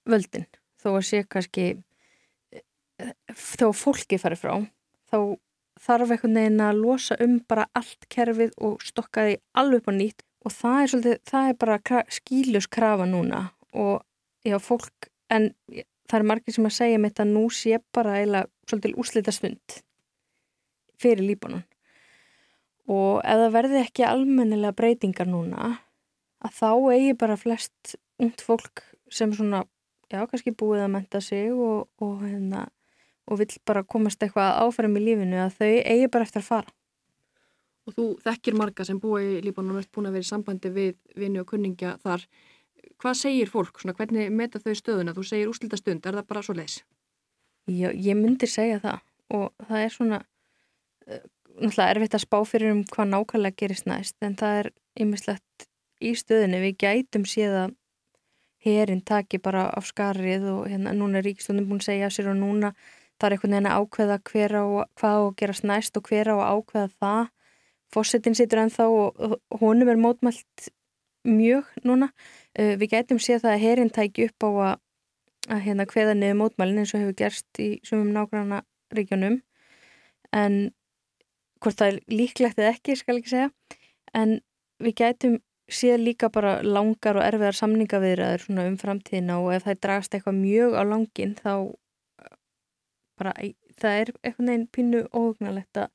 [0.07, 0.47] völdin.
[0.81, 1.65] Þó að sé kannski
[3.35, 4.53] þá fólki farið frá
[5.11, 5.17] þá
[5.81, 9.93] þarf einhvern veginn að losa um bara allt kerfið og stokka því alveg upp á
[9.97, 10.25] nýtt.
[10.41, 13.41] Og það er svolítið, það er bara skýljus krafa núna.
[13.77, 14.01] Og
[14.45, 15.51] já, fólk, en
[16.09, 19.81] það er margir sem að segja mitt að nú sé bara eiginlega svolítið úslita svund
[21.01, 21.65] fyrir Líbanon
[22.89, 25.75] og ef það verði ekki almennilega breytingar núna
[26.41, 29.65] að þá eigi bara flest ungt fólk sem svona,
[30.11, 32.67] já, kannski búið að menta sig og, og hérna
[33.31, 36.73] og vill bara komast eitthvað áfram í lífinu að þau eigi bara eftir að fara.
[37.87, 40.71] Og þú þekkir marga sem búið í Líbanon og ert búin að vera í sambandi
[40.73, 42.25] við vinni og kunningja þar.
[43.01, 43.79] Hvað segir fólk?
[43.81, 45.15] Svona, hvernig meta þau stöðuna?
[45.17, 46.81] Þú segir úslita stund, er það bara svo leis?
[47.69, 50.19] Já, ég myndi segja það og það er svona
[51.57, 54.71] náttúrulega erfitt að spá fyrir um hvað nákvæmlega gerist næst en það er
[55.03, 55.67] ymmislegt
[56.01, 57.77] í stöðinu við gætum séð að
[58.65, 62.37] herin taki bara af skarrið og hérna núna er ríkistundum búin að segja sér og
[62.39, 62.73] núna
[63.21, 64.63] það er einhvern veginn að ákveða hver á
[64.97, 67.23] hvað á að gerast næst og hver á að ákveða það.
[67.91, 70.69] Fósettin situr ennþá og honum er mótmælt
[71.27, 72.09] mjög núna.
[72.57, 74.75] Uh, við getum séð það að herin tæki upp á að,
[75.49, 78.63] að hérna hveða niður mótmælin eins og hefur gerst í sumum nágranna
[78.95, 79.41] regionum
[80.31, 80.71] en
[81.61, 83.49] hvort það er líklegt eða ekki skal ekki segja.
[84.17, 84.39] En
[84.81, 85.37] við getum
[85.71, 90.75] séð líka bara langar og erfiðar samningaviðraður um framtíðina og ef það dragast eitthvað mjög
[90.75, 91.53] á langin þá
[93.21, 93.33] bara,
[93.79, 95.93] það er eitthvað neginn pínu óhugnalegt að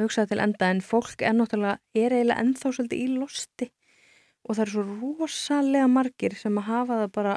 [0.00, 0.70] hugsa til enda.
[0.70, 3.70] En fólk er náttúrulega, er eiginlega ennþá svolítið í losti
[4.46, 7.34] og það er svo rosalega margir sem að hafa það bara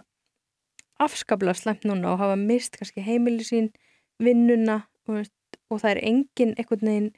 [1.03, 3.71] afskaplega slemt núna og hafa mist kannski heimili sín,
[4.23, 5.27] vinnuna og,
[5.67, 7.11] og það er engin eitthvað neginn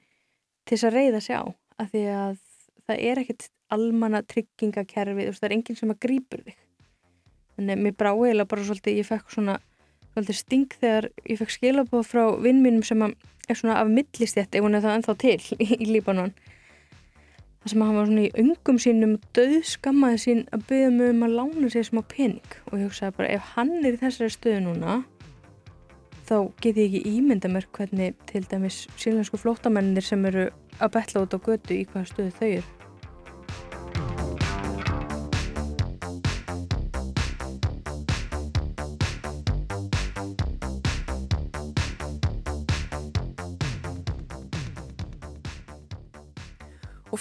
[0.65, 2.37] til þess að reyða sig á af því að
[2.85, 6.57] það er ekkert almanna tryggingakerfi, það er enginn sem að grýpur þig.
[7.55, 9.55] Þannig að mér brá eiginlega bara svolítið, ég fekk svona
[10.15, 14.65] svolítið sting þegar ég fekk skilabóð frá vinn mínum sem er svona af millistjætt ef
[14.65, 16.35] hún er það ennþá til í, Líbanon.
[17.63, 21.25] Það sem hann var svona í öngum sínum döð skammaði sín að byggja mig um
[21.25, 22.57] að lána sér smá pening.
[22.69, 24.99] Og ég hugsaði bara ef hann er í þessari stöðu núna
[26.25, 31.25] þá get ég ekki ímynda mér hvernig til dæmis sílensku flótamennir sem eru að betla
[31.25, 32.74] út á götu í hvaða stöðu þau eru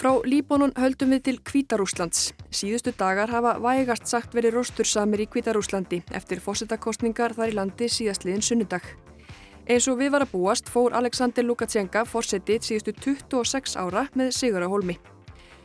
[0.05, 2.27] frá Líbónun höldum við til Kvítarúslands.
[2.53, 8.45] Síðustu dagar hafa vægast sagt verið rostursamir í Kvítarúslandi eftir fórsetakostningar þar í landi síðastliðin
[8.45, 8.85] sunnudag.
[9.65, 14.61] Eins og við var að búast fór Alexander Lukashenka fórsetið síðustu 26 ára með Sigur
[14.61, 14.99] á holmi.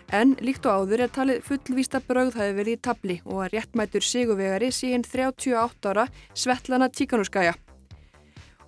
[0.08, 4.08] En líkt og áður er talið fullvísta brauð hafi verið í tabli og að réttmætur
[4.08, 7.58] Sigurvegari síðan 38 ára Svetlana Tíkanuskaja.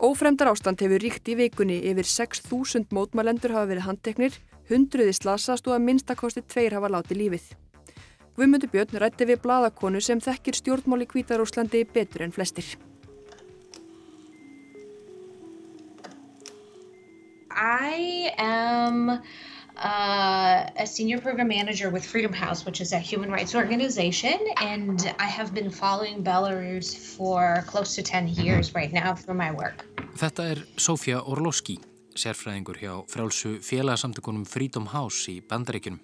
[0.04, 5.76] Ófremdar ástand hefur ríkt í vikunni yfir 6.000 mótmælendur hafa verið handteknir hundruði slasast og
[5.76, 7.50] að minnstakosti tveir hafa látið lífið.
[8.32, 12.64] Guðmundur Björn rætti við bladakonu sem þekkir stjórnmáli Kvítarúslandi betur en flestir.
[17.52, 19.20] I am uh,
[19.76, 25.26] a senior program manager with Freedom House, which is a human rights organization, and I
[25.26, 29.84] have been following Belarus for close to 10 years right now through my work.
[30.16, 31.78] Þetta er Sofia Orlovski
[32.18, 36.00] sérfræðingur hjá frálsu félagsamtökunum Freedom House í Bandaríkunum.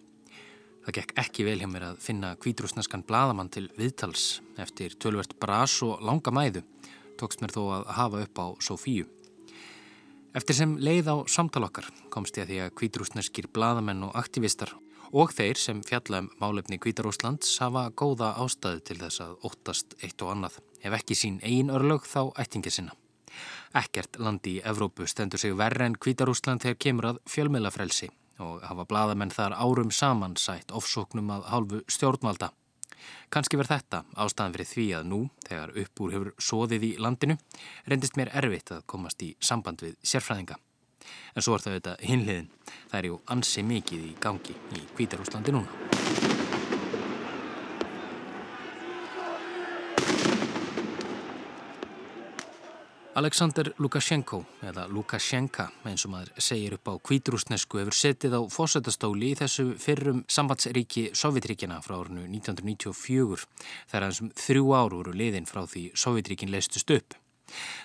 [0.86, 5.76] Það gekk ekki vel hjá mér að finna kvítrúsneskan bladamann til viðtals eftir tölvert bras
[5.84, 6.64] og langa mæðu
[7.18, 9.08] tókst mér þó að hafa upp á Sofíu.
[10.36, 14.76] Eftir sem leið á samtalokkar komst ég að því að kvítrúsneskir bladamenn og aktivistar
[15.12, 20.22] og þeir sem fjalla um málefni Kvítarúslands hafa góða ástæðu til þess að óttast eitt
[20.22, 20.60] og annað.
[20.84, 22.96] Ef ekki sín ein örlög þá ættingi sinna.
[23.76, 28.08] Ekkert landi í Evrópu stendur sig verre en Kvítarúsland þegar kemur að fjölmiðlafrelsi
[28.40, 32.52] og hafa bladamenn þar árum saman sætt ofsóknum að hálfu stjórnvalda.
[33.28, 37.36] Kanski verð þetta ástæðan fyrir því að nú, þegar uppúr hefur sóðið í landinu,
[37.86, 40.58] reyndist mér erfitt að komast í samband við sérfræðinga.
[41.36, 42.50] En svo er það auðvitað hinliðin.
[42.88, 46.37] Það er jú ansi mikið í gangi í Kvítarúslandi núna.
[53.18, 59.32] Aleksandr Lukashenko, eða Lukashenka eins og maður segir upp á kvíturúsnesku hefur setið á fósættastóli
[59.32, 63.48] í þessu fyrrum sambandsríki Sovjetríkjana frá árinu 1994
[63.90, 67.16] þegar hans um þrjú ár voru liðin frá því Sovjetríkin leistust upp.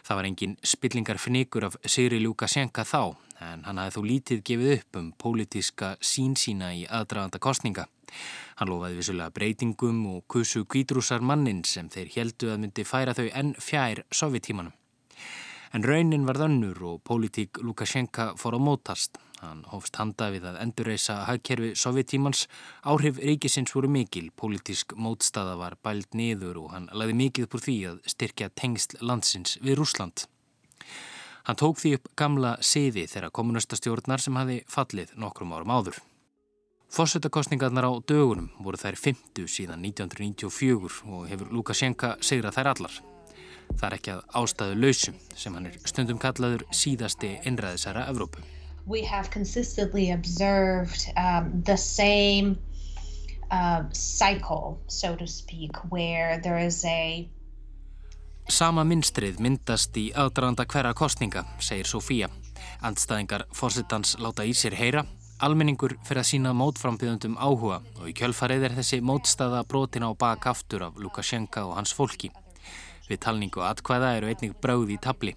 [0.05, 4.75] Það var engin spillingar fnikur af Sigri Lukashenka þá en hann hafði þó lítið gefið
[4.75, 7.87] upp um pólitíska sínsína í aðdraganda kostninga.
[8.61, 13.25] Hann lofaði vissulega breytingum og kusu kvíturúsar mannin sem þeir heldu að myndi færa þau
[13.33, 14.77] enn fjær Sovjetímanum.
[15.73, 19.17] En raunin var önnur og pólitík Lukashenka fór á mótast.
[19.41, 22.45] Hann hófst handa við að endurreysa hagkerfi sovjetímans.
[22.85, 27.65] Áhrif ríkisins voru mikil, pólitísk mótstaða var bælt niður og hann lagði mikið upp úr
[27.65, 30.27] því að styrkja tengsl landsins við Rúsland.
[31.43, 35.97] Hann tók því upp gamla siði þegar kommunistastjórnar sem hafi fallið nokkrum árum áður.
[36.93, 43.01] Fossetakostningarnar á dögunum voru þær 50 síðan 1994 og hefur Lukashenka segrað þær allar.
[43.77, 48.43] Það er ekki að ástæðu lausum sem hann er stundum kallaður síðasti innræðisæra Evrópu.
[48.85, 52.57] we have consistently observed um, the same
[53.51, 57.29] uh, cycle, so to speak, where there is a
[58.49, 62.27] Sama minnstrið myndast í aðdraðanda hverja kostninga, segir Sofía.
[62.83, 65.05] Andstæðingar fórsittans láta í sér heyra,
[65.39, 70.49] almenningur fyrir að sína mótframbyðundum áhuga og í kjölfarið er þessi mótstaða brotin á bak
[70.51, 72.33] aftur af Lukashenka og hans fólki.
[73.09, 75.33] Við talningu atkvæða eru einnig bráði í tabli.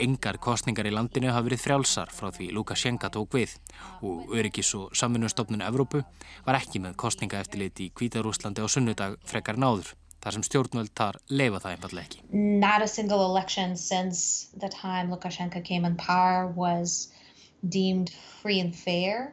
[0.00, 3.56] Engar kostningar í landinu hafa verið frjálsar frá því Lukashenka tók við
[4.02, 6.02] og Öryggis og samfunnustofnun Evrópu
[6.46, 9.92] var ekki með kostninga eftirlit í Kvítarúslandi á sunnudag frekar náður.
[10.22, 12.20] þar sem stjórnvöld þar leifa það einfallega ekki.
[12.62, 17.08] Not a single election since the time Lukashenko came in power was
[17.68, 18.10] deemed
[18.40, 19.32] free and fair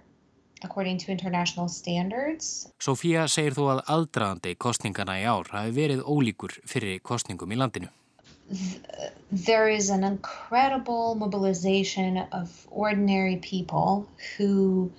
[2.80, 7.90] Sofía segir þó að aðdraðandi kostningana í ár hafi verið ólíkur fyrir kostningum í landinu.
[9.32, 14.08] There is an incredible mobilization of ordinary people
[14.38, 14.92] who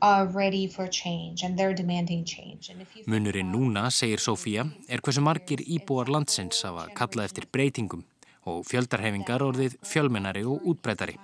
[0.00, 2.72] are ready for change and they're demanding change.
[3.06, 8.06] Munurinn núna, segir Sofía, er hversu margir íbúar landsins hafa kallað eftir breytingum
[8.48, 11.18] og fjöldarhefingar orðið fjölmennari og útbreytari.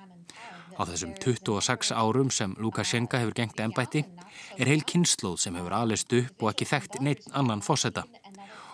[0.76, 4.02] Á þessum 26 árum sem Lukashenka hefur gengt ennbætti
[4.60, 8.04] er heil kynnslóð sem hefur alist upp og ekki þekkt neitt annan fósetta.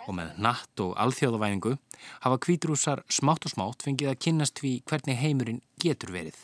[0.03, 1.77] Og með natt og alþjóðavæðingu
[2.25, 6.35] hafa kvítrúsar smátt og smátt fengið að kynnast því hvernig heimurinn getur verið.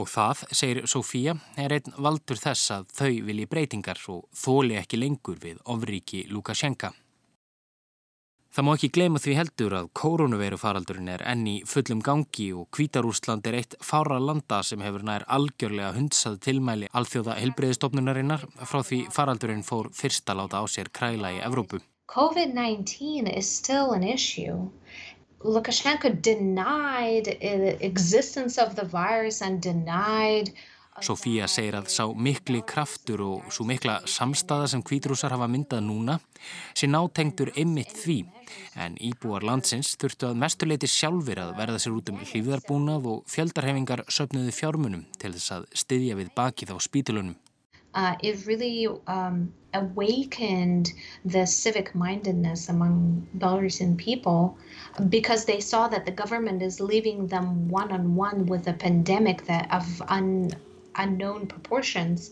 [0.00, 4.98] Og það, segir Sofía, er einn valdur þess að þau vilji breytingar og þóli ekki
[4.98, 6.94] lengur við ofríki Lukashenka.
[8.54, 13.56] Það má ekki gleyma því heldur að koronavirufaraldurinn er enni fullum gangi og Kvítarúsland er
[13.58, 19.88] eitt fára landa sem hefur nær algjörlega hundsað tilmæli alþjóða helbreyðistofnunarinnar frá því faraldurinn fór
[19.98, 21.80] fyrst að láta á sér kræla í Evrópu.
[22.14, 24.70] COVID-19 is still an issue.
[25.42, 30.54] Lukashenko denied the existence of the virus and denied
[31.02, 36.20] Sofía segir að sá mikli kraftur og svo mikla samstaða sem kvítrúsar hafa myndað núna
[36.70, 38.18] sé nátengtur ymmit því
[38.78, 44.04] en íbúar landsins þurftu að mestuleiti sjálfur að verða sér út um hlýðarbúnað og fjöldarhefingar
[44.06, 47.34] söpnuðu fjármunum til þess að styðja við bakið á spítulunum.
[47.94, 50.92] Uh, it really um, awakened
[51.24, 54.56] the civic mindedness among Belarusian people
[55.08, 59.46] because they saw that the government is leaving them one on one with a pandemic
[59.46, 60.50] that of un
[60.95, 62.31] unknown proportions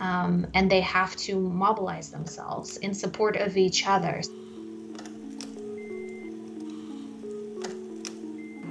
[0.00, 4.22] um, and they have to mobilize themselves in support of each other.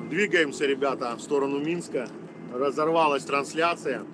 [0.09, 2.09] Двигаемся, ребята, в сторону Минска.
[2.51, 4.05] Разорвалась трансляция.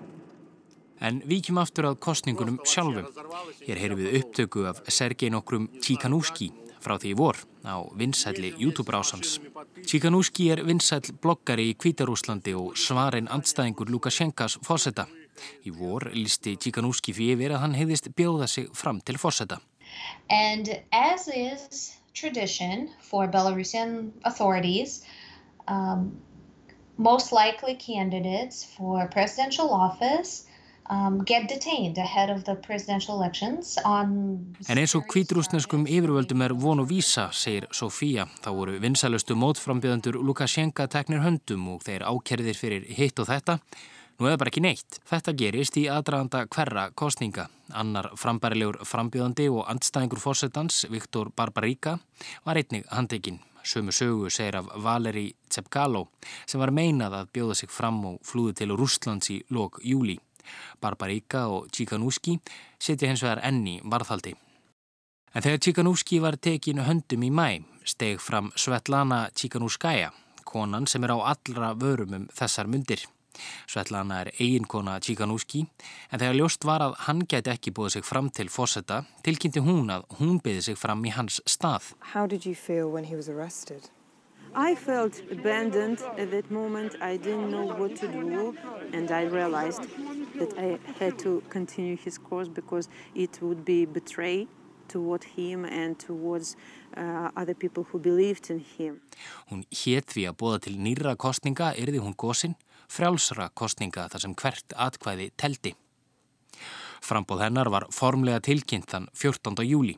[0.99, 3.07] En víkjum aftur að kostningunum sjálfum.
[3.63, 9.38] Hér heyrum við upptöku af Sergei nokkrum Tíkanúski frá því í vor á vinsætli YouTube-rásans.
[9.86, 15.06] Tíkanúski er vinsæll bloggari í Kvítarúslandi og svarinn andstæðingur Lukashenkas fósetta.
[15.64, 19.60] Í vor listi Tíkanúski fyrir yfir að hann hefðist bjóða sig fram til fósetta.
[20.30, 25.04] And as is tradition for Belarusian authorities,
[25.68, 26.12] um,
[26.96, 30.44] most likely candidates for presidential office
[30.90, 34.38] um, get detained ahead of the presidential elections on...
[34.68, 38.26] En eins og kvítrúsneskum yfirvöldum er von og vísa, segir Sofía.
[38.42, 43.60] Þá voru vinsælustu mótframbjöðandur Lukashenka teknir höndum og þeir ákerðir fyrir hitt og þetta.
[44.20, 44.98] Nú eða bara ekki neitt.
[45.08, 47.46] Þetta gerist í aðdraganda hverra kostninga.
[47.72, 51.96] Annar frambærilegur frambjöðandi og andstæðingur fórsetans, Viktor Barbaríka,
[52.44, 53.40] var einnig handekinn.
[53.64, 56.06] Sömu sögu segir af Valeri Tsepkalo
[56.48, 60.16] sem var meinað að bjóða sig fram og flúði til Rústlands í lok júli.
[60.80, 62.38] Barbaríka og Tjíkanúski
[62.78, 64.34] setja hins vegar enni varðhaldi.
[65.34, 70.10] En þegar Tjíkanúski var tekin höndum í mæ, steg fram Svetlana Tjíkanúskaja,
[70.44, 73.04] konan sem er á allra vörum um þessar myndir.
[73.70, 75.62] Svetlana er eiginkona Tjíkanúski,
[76.10, 79.94] en þegar ljóst var að hann geti ekki búið sig fram til fósetta, tilkynnti hún
[79.94, 81.94] að hún byði sig fram í hans stað.
[82.28, 83.90] Did you feel when he was arrested?
[84.54, 86.96] I felt abandoned at that moment.
[87.00, 88.56] I didn't know what to do
[88.92, 89.82] and I realized
[90.38, 94.48] that I had to continue his course because it would be betray
[94.88, 96.56] toward him and towards
[96.96, 99.00] uh, other people who believed in him.
[99.50, 102.56] Hún hétt því að bóða til nýra kostninga erði hún gósin,
[102.90, 105.74] frjálsra kostninga þar sem hvert atkvæði teldi.
[107.00, 109.62] Frambóð hennar var formlega tilkynnt þann 14.
[109.64, 109.96] júli.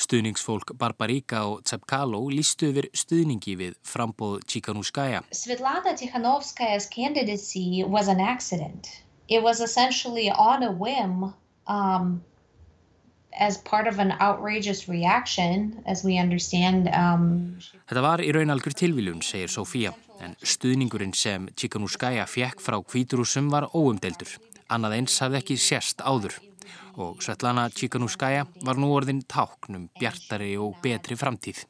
[0.00, 5.22] Stuðningsfólk Barbaríka og Tsepkalo lístu yfir stuðningi við frambóð Tsikhanouskaya.
[5.32, 8.88] Svetlana Tikhanovskaya's candidacy was an accident.
[9.28, 11.32] It was essentially on a whim
[11.66, 12.22] um,
[13.38, 16.88] as part of an outrageous reaction, as we understand.
[16.88, 17.58] Um,
[17.88, 23.50] Þetta var í raun algjör tilvíljun, segir Sofía, en stuðningurinn sem Tsikhanouskaya fjekk frá kvíturúsum
[23.52, 24.36] var óumdeldur.
[24.72, 26.38] Annað eins hafði ekki sérst áður
[26.98, 31.64] og Svetlana Tsikhanouskaya var nú orðin táknum bjartari og betri framtíð.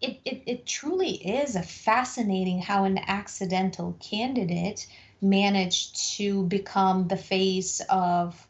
[0.00, 4.86] It, it, it truly is a fascinating how an accidental candidate
[5.20, 8.46] managed to become the face of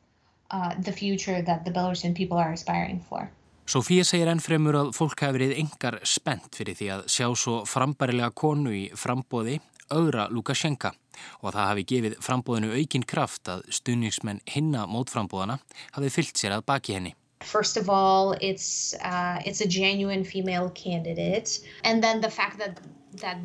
[0.50, 3.30] uh, the future that the Belarusian people are aspiring for.
[3.68, 7.58] Sofía segir enn fremur að fólk hafi verið engar spennt fyrir því að sjá svo
[7.68, 9.58] frambærilega konu í frambóði
[9.92, 10.94] auðra Lukashenka
[11.40, 15.58] og það hafi gefið frambóðinu aukinn kraft að stuðningsmenn hinna mótframbóðana
[15.96, 17.14] hafi fyllt sér að baki henni.
[17.40, 22.80] First of all, it's uh, it's a genuine female candidate, and then the fact that
[23.20, 23.38] that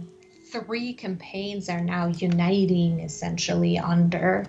[0.52, 4.46] three campaigns are now uniting essentially under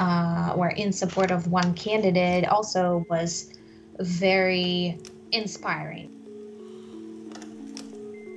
[0.00, 3.52] uh, or in support of one candidate also was
[4.00, 4.98] very
[5.32, 6.13] inspiring.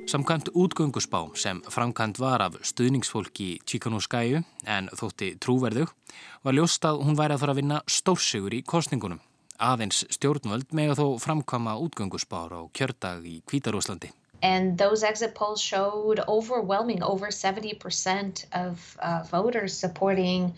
[0.08, 5.90] Samkvæmt útgöngusbá sem framkvæmt var af stuðningsfólki Tjíkanúskæju en þótti trúverðug
[6.48, 9.20] var ljóst að hún væri að fara að vinna stórsigur í kostningunum.
[9.60, 14.14] Aðeins stjórnvöld með að þó framkvæma útgöngusbár á kjördag í Kvítarúslandi.
[14.42, 20.54] And those exit polls showed overwhelming, over 70% of uh, voters supporting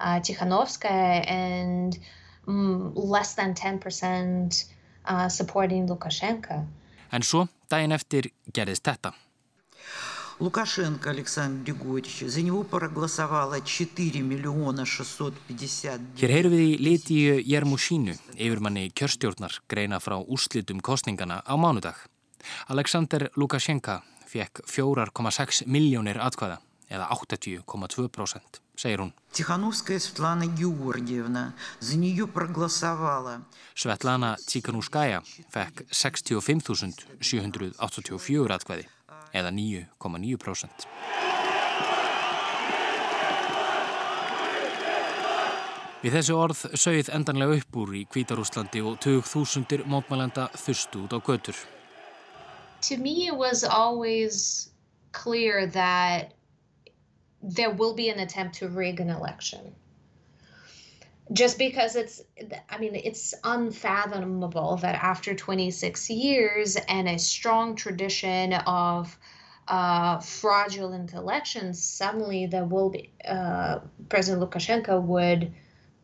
[0.00, 2.00] uh, Tikhanovskaya and
[2.48, 4.64] um, less than 10%
[5.06, 6.66] uh, supporting Lukashenko.
[7.12, 9.13] En svo, daginn eftir, gerðist þetta.
[10.39, 16.17] Лукашенко Александр Григорьевич, за него проголосовало 4 миллиона 650...
[16.17, 21.95] Hér heyru við í Lítíu Jermusínu, yfirmanni kjörstjórnar, greina frá úrslitum kostningana á mánudag.
[22.67, 26.57] Alexander Lukashenka fekk 4,6 miljónir atkvæða,
[26.89, 29.10] eða 80,2%, segir hún.
[33.78, 35.18] Svetlana Tsikhanouskaya
[35.54, 38.84] fekk 65.784 atkvæði
[39.34, 40.88] eða 9,9%.
[45.98, 51.18] Við þessu orð sögð endanlega uppbúr í Kvítarúslandi og tög þúsundir mótmælenda þurstu út á
[51.18, 51.58] götur.
[52.86, 54.70] To me it was always
[55.10, 56.37] clear that
[57.42, 59.74] there will be an attempt to rig an election.
[61.32, 62.22] Just because it's,
[62.70, 69.16] I mean, it's unfathomable that after 26 years and a strong tradition of
[69.68, 75.52] uh, fraudulent elections, suddenly there will be, uh, President Lukashenko would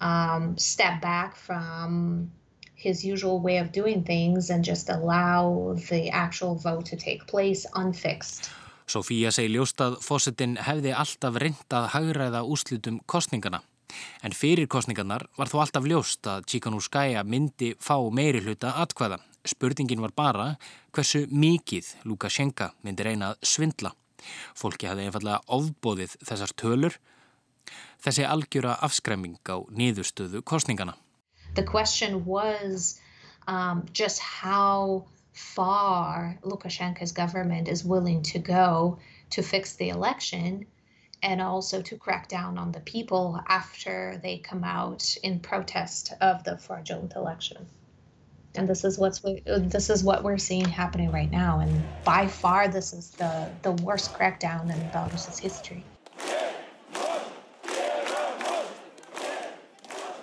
[0.01, 2.31] um, step back from
[2.75, 7.65] his usual way of doing things and just allow the actual vote to take place
[7.75, 8.51] unfixed.
[8.85, 13.63] Sofía segi ljóst að fósettin hefði alltaf reynd að hagræða úslutum kostningana.
[14.27, 19.21] En fyrir kostningarnar var þó alltaf ljóst að Tsikhanouskaya myndi fá meiri hluta atkvæða.
[19.45, 20.47] Spurningin var bara
[20.93, 23.95] hversu mikið Lukashenka myndi reyna að svindla.
[24.57, 26.99] Fólki hafði einfallega ofbóðið þessar tölur,
[28.05, 30.97] þessi algjöra afskremming á niðurstöðu kostningana.
[31.55, 33.01] Was
[33.47, 35.05] um, just how
[35.35, 38.99] far Lukashenko's government is willing to go
[39.31, 40.67] to fix the election
[41.23, 46.45] and also to crack down on the people after they come out in protest of
[46.45, 47.67] the fraudulent election.
[48.55, 51.59] And this is what's this is what we're seeing happening right now.
[51.59, 55.83] And by far, this is the the worst crackdown in Belarus's history.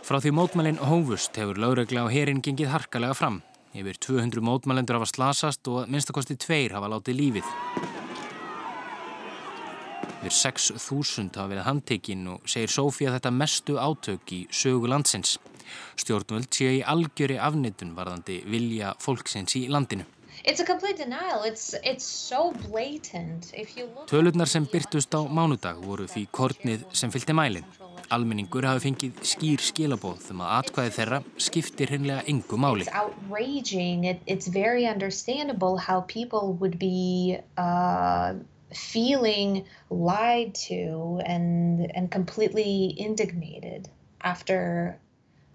[0.07, 3.41] Frá því mótmælinn hófust hefur lögregla og herin gengið harkalega fram.
[3.71, 7.51] Yfir 200 mótmælendur hafa slasast og minnstakosti tveir hafa látið lífið.
[10.21, 15.37] Yfir 6.000 hafa verið handtekinn og segir Sófi að þetta mestu átök í sögu landsins.
[15.95, 20.03] Stjórnvöld séu í algjöri afnittun varðandi vilja fólksins í landinu.
[20.43, 21.73] It's.
[21.83, 22.53] It's, so
[24.09, 27.67] Tölurnar sem byrtust á mánudag voru því kornið sem fylgti mælinn.
[32.81, 34.17] It's outrageous.
[34.25, 38.33] It's very understandable how people would be uh,
[38.73, 43.89] feeling lied to and, and completely indignant
[44.21, 44.99] after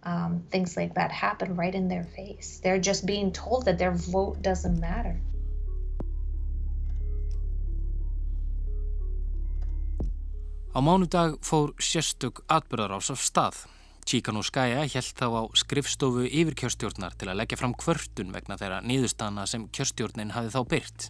[0.03, 2.61] um, things like that happen right in their face.
[2.63, 5.21] They're just being told that their vote doesn't matter.
[10.77, 13.63] Á mánudag fór sérstök atbyrðarás af stað.
[14.05, 19.47] Chikanoskaya held þá á skrifstofu yfir kjörstjórnar til að leggja fram kvörtun vegna þeirra niðurstana
[19.49, 21.09] sem kjörstjórnin hafi þá byrt.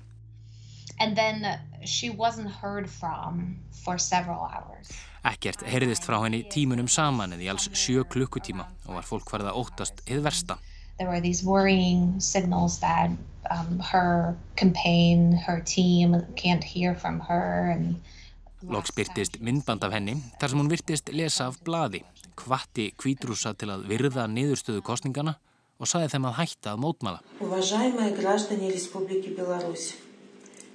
[4.47, 4.95] Hours.
[5.27, 9.51] Ekkert heyrðist frá henni tímunum saman eða í alls sjö klukkutíma og var fólk farið
[9.51, 10.63] að óttast hið versta.
[10.99, 13.11] There were these worrying signals that
[13.51, 17.99] um, her campaign, her team can't hear from her and
[18.66, 22.04] Loks byrtist myndband af henni þar sem hún virtist lesa af bladi,
[22.38, 25.34] kvatti kvítrúsa til að virða niðurstöðu kostningana
[25.82, 27.22] og saði þeim að hætta að mótmala.
[27.42, 29.96] Уважаемые граждане Республики Беларусь,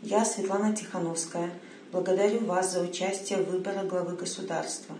[0.02, 1.52] я Светлана Тихановская,
[1.92, 4.96] благодарю вас за участие в выборе главы государства.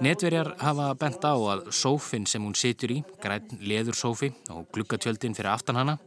[0.00, 5.50] Netverjar hafa bent á að sófin sem hún situr í, græn leðursófi og glukkatjöldin fyrir
[5.52, 5.98] aftan hana,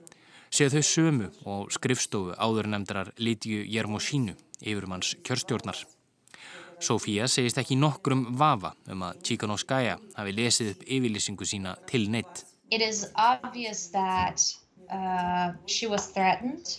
[0.49, 5.80] séu þau sömu og skrifstofu áður nefndrar Lítiu Jermosínu yfirmanns kjörstjórnar.
[6.78, 12.44] Sofía segist ekki nokkrum vafa um að Tíkanóskæja hafi lesið upp yfirlýsingu sína til neitt.
[12.70, 14.38] It is obvious that
[14.92, 16.78] uh, she was threatened.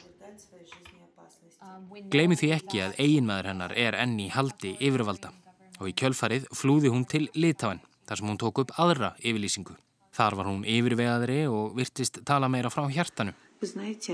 [2.10, 5.34] Gleimi því ekki að eiginmaður hennar er enni haldi yfirvalda
[5.80, 9.76] og í kjölfarið flúði hún til Litáin þar sem hún tók upp aðra yfirlýsingu.
[10.16, 13.36] Þar var hún yfirvegaðri og virtist tala meira frá hjartanu.
[13.60, 14.10] Þú veist,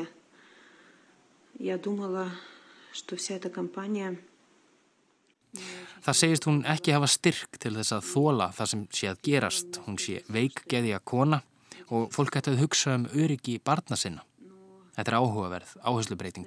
[1.62, 2.55] ég dúmala að
[2.95, 4.19] что вся эта кампания
[6.01, 9.79] Það segist hún ekki hafa styrk til þess að þóla það sem sé að gerast.
[9.87, 11.41] Hún sé veikgeðja kona
[11.91, 14.23] og fólk ætti að hugsa um öryggi barna sinna.
[14.95, 16.47] Þetta er áhugaverð, áherslubreiting.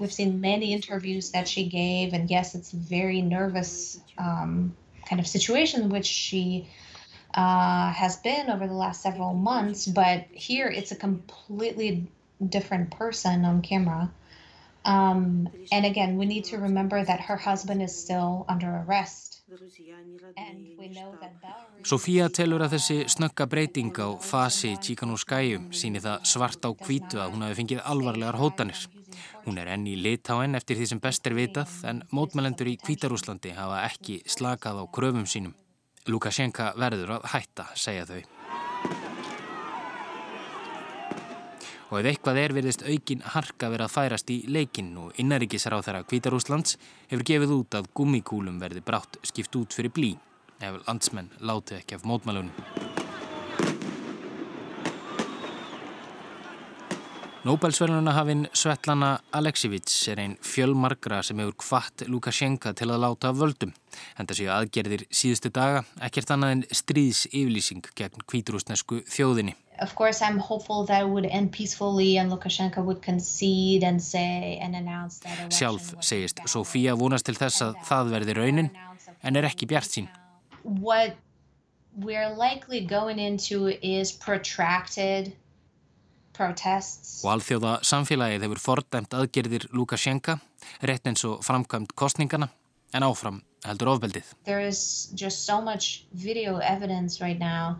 [0.00, 4.74] We've seen many interviews that she gave and yes, it's a very nervous um,
[5.08, 6.68] kind of situation which she
[7.34, 12.06] uh, has been over the last several months, but here it's a completely
[12.48, 14.10] different person on camera.
[14.85, 19.33] Um, and again, we need to remember that her husband is still under arrest.
[21.83, 27.35] Sofía telur að þessi snögga breyting á fasi Chikanoskæju síni það svart á kvítu að
[27.35, 28.85] hún hafi fengið alvarlegar hótanir.
[29.45, 33.53] Hún er enn í litáen eftir því sem best er vitað en mótmælendur í Kvítarúslandi
[33.57, 35.53] hafa ekki slakað á kröfum sínum.
[36.07, 38.42] Lukashenka verður að hætta, segja þau.
[41.93, 46.01] Og ef eitthvað er verðist aukin harka verið að færast í leikinn og innaríkisráð þeirra
[46.09, 46.79] Kvítarúslands
[47.11, 50.11] hefur gefið út að gummikúlum verði brátt skipt út fyrir blí
[50.57, 53.02] ef landsmenn láti ekki af mótmælunum.
[57.43, 63.73] Nobelsverðunahafinn Svetlana Aleksevits er einn fjölmarkra sem hefur kvart Lukashenka til að láta völdum.
[64.15, 69.57] Henda séu aðgerðir síðustu daga ekkert annað en stríðs yfirlýsing gegn kvíturúsnesku þjóðinni.
[69.83, 74.57] Of course I'm hopeful that it would end peacefully and Lukashenka would concede and say
[74.63, 75.51] and announce that election.
[75.59, 78.71] Sjálf segist Sofía vonast til þess að það verði raunin
[79.19, 80.07] en er ekki bjart sín.
[80.63, 81.19] What
[81.99, 85.42] we're likely going into is protracted protests.
[86.33, 90.39] Og alþjóða samfélagið hefur fordæmt aðgerðir Lukashenka,
[90.81, 92.49] rétt eins og framkvæmt kostningana,
[92.93, 94.33] en áfram heldur ofbeldið.
[94.45, 97.79] There is just so much video evidence right now.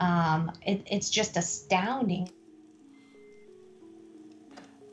[0.00, 2.30] Um, it, it's just astounding.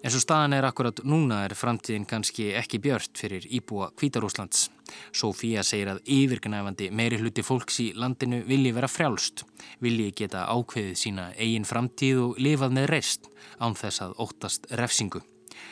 [0.05, 4.67] En svo staðan er akkurat núna er framtíðin kannski ekki björt fyrir íbúa Kvítarúslands.
[5.11, 9.43] Sofía segir að yfirgnæfandi meiri hluti fólks í landinu vilji vera frjálst,
[9.81, 13.27] vilji geta ákveðið sína eigin framtíð og lifað með reist
[13.57, 15.23] án þess að óttast refsingu.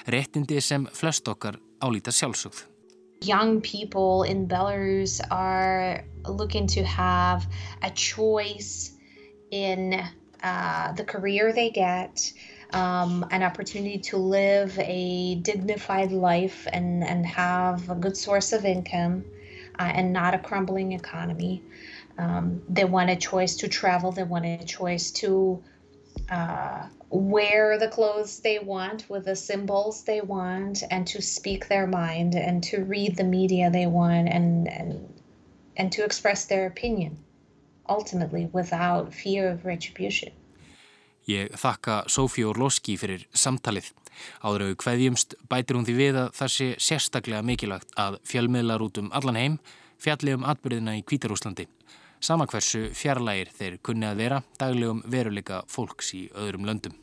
[0.09, 2.65] Réttindi sem flest okkar álíta sjálfsögð.
[3.21, 7.47] Young people in Belarus are looking to have
[7.82, 8.91] a choice
[9.51, 9.93] in
[10.43, 12.34] uh, the career they get
[12.74, 18.66] um, an opportunity to live a dignified life and, and have a good source of
[18.66, 19.26] income
[19.80, 21.63] uh, and not a crumbling economy.
[22.18, 25.63] Um, they want a choice to travel, they want a choice to
[26.30, 31.88] uh, wear the clothes they want with the symbols they want and to speak their
[31.88, 35.22] mind and to read the media they want and, and,
[35.78, 37.18] and to express their opinion
[37.88, 40.32] ultimately without fear of retribution.
[41.26, 43.88] Ég þakka Sofí Orloski fyrir samtalið.
[44.45, 48.99] Áður auðu hverjumst bætir hún því við að það sé sérstaklega mikilvægt að fjölmiðlar út
[49.01, 49.55] um allan heim
[49.97, 51.65] fjalli um atbyrðina í Kvítarúslandi.
[52.21, 56.93] Sama hversu fjarlægir þeir kunni að vera daglegum veruleika fólks í öðrum löndum.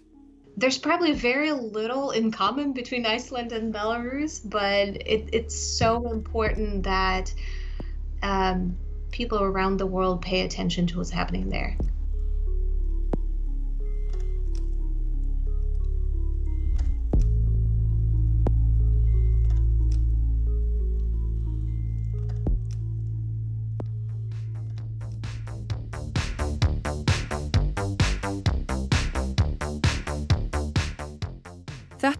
[0.56, 6.84] There's probably very little in common between Iceland and Belarus, but it, it's so important
[6.84, 7.32] that
[8.22, 8.76] um,
[9.10, 11.76] people around the world pay attention to what's happening there.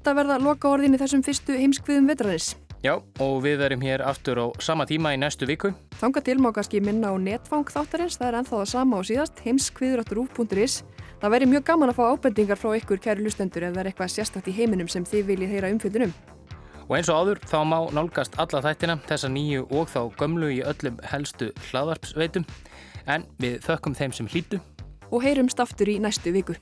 [0.03, 2.47] Þetta verða loka orðin í þessum fyrstu heimskviðum vetranis.
[2.83, 5.71] Já, og við verum hér aftur á sama tíma í næstu viku.
[6.01, 9.45] Þanga til má kannski minna á netfang þáttarins, það er ennþá það sama á síðast,
[9.47, 10.75] heimskviður.ruf.is.
[11.23, 14.13] Það væri mjög gaman að fá ábendingar frá ykkur kæru lustendur ef það er eitthvað
[14.17, 16.19] sérstakt í heiminum sem þið viljið heyra umfjöldunum.
[16.89, 20.63] Og eins og áður þá má nálgast alla þættina, þessa nýju og þá gömlu í
[20.67, 22.51] öllum helstu hlaðarpsveitum.
[23.07, 24.59] En við þökkum þeim sem hlýtu.
[25.15, 26.59] Og heyrumst aftur í næstu viku.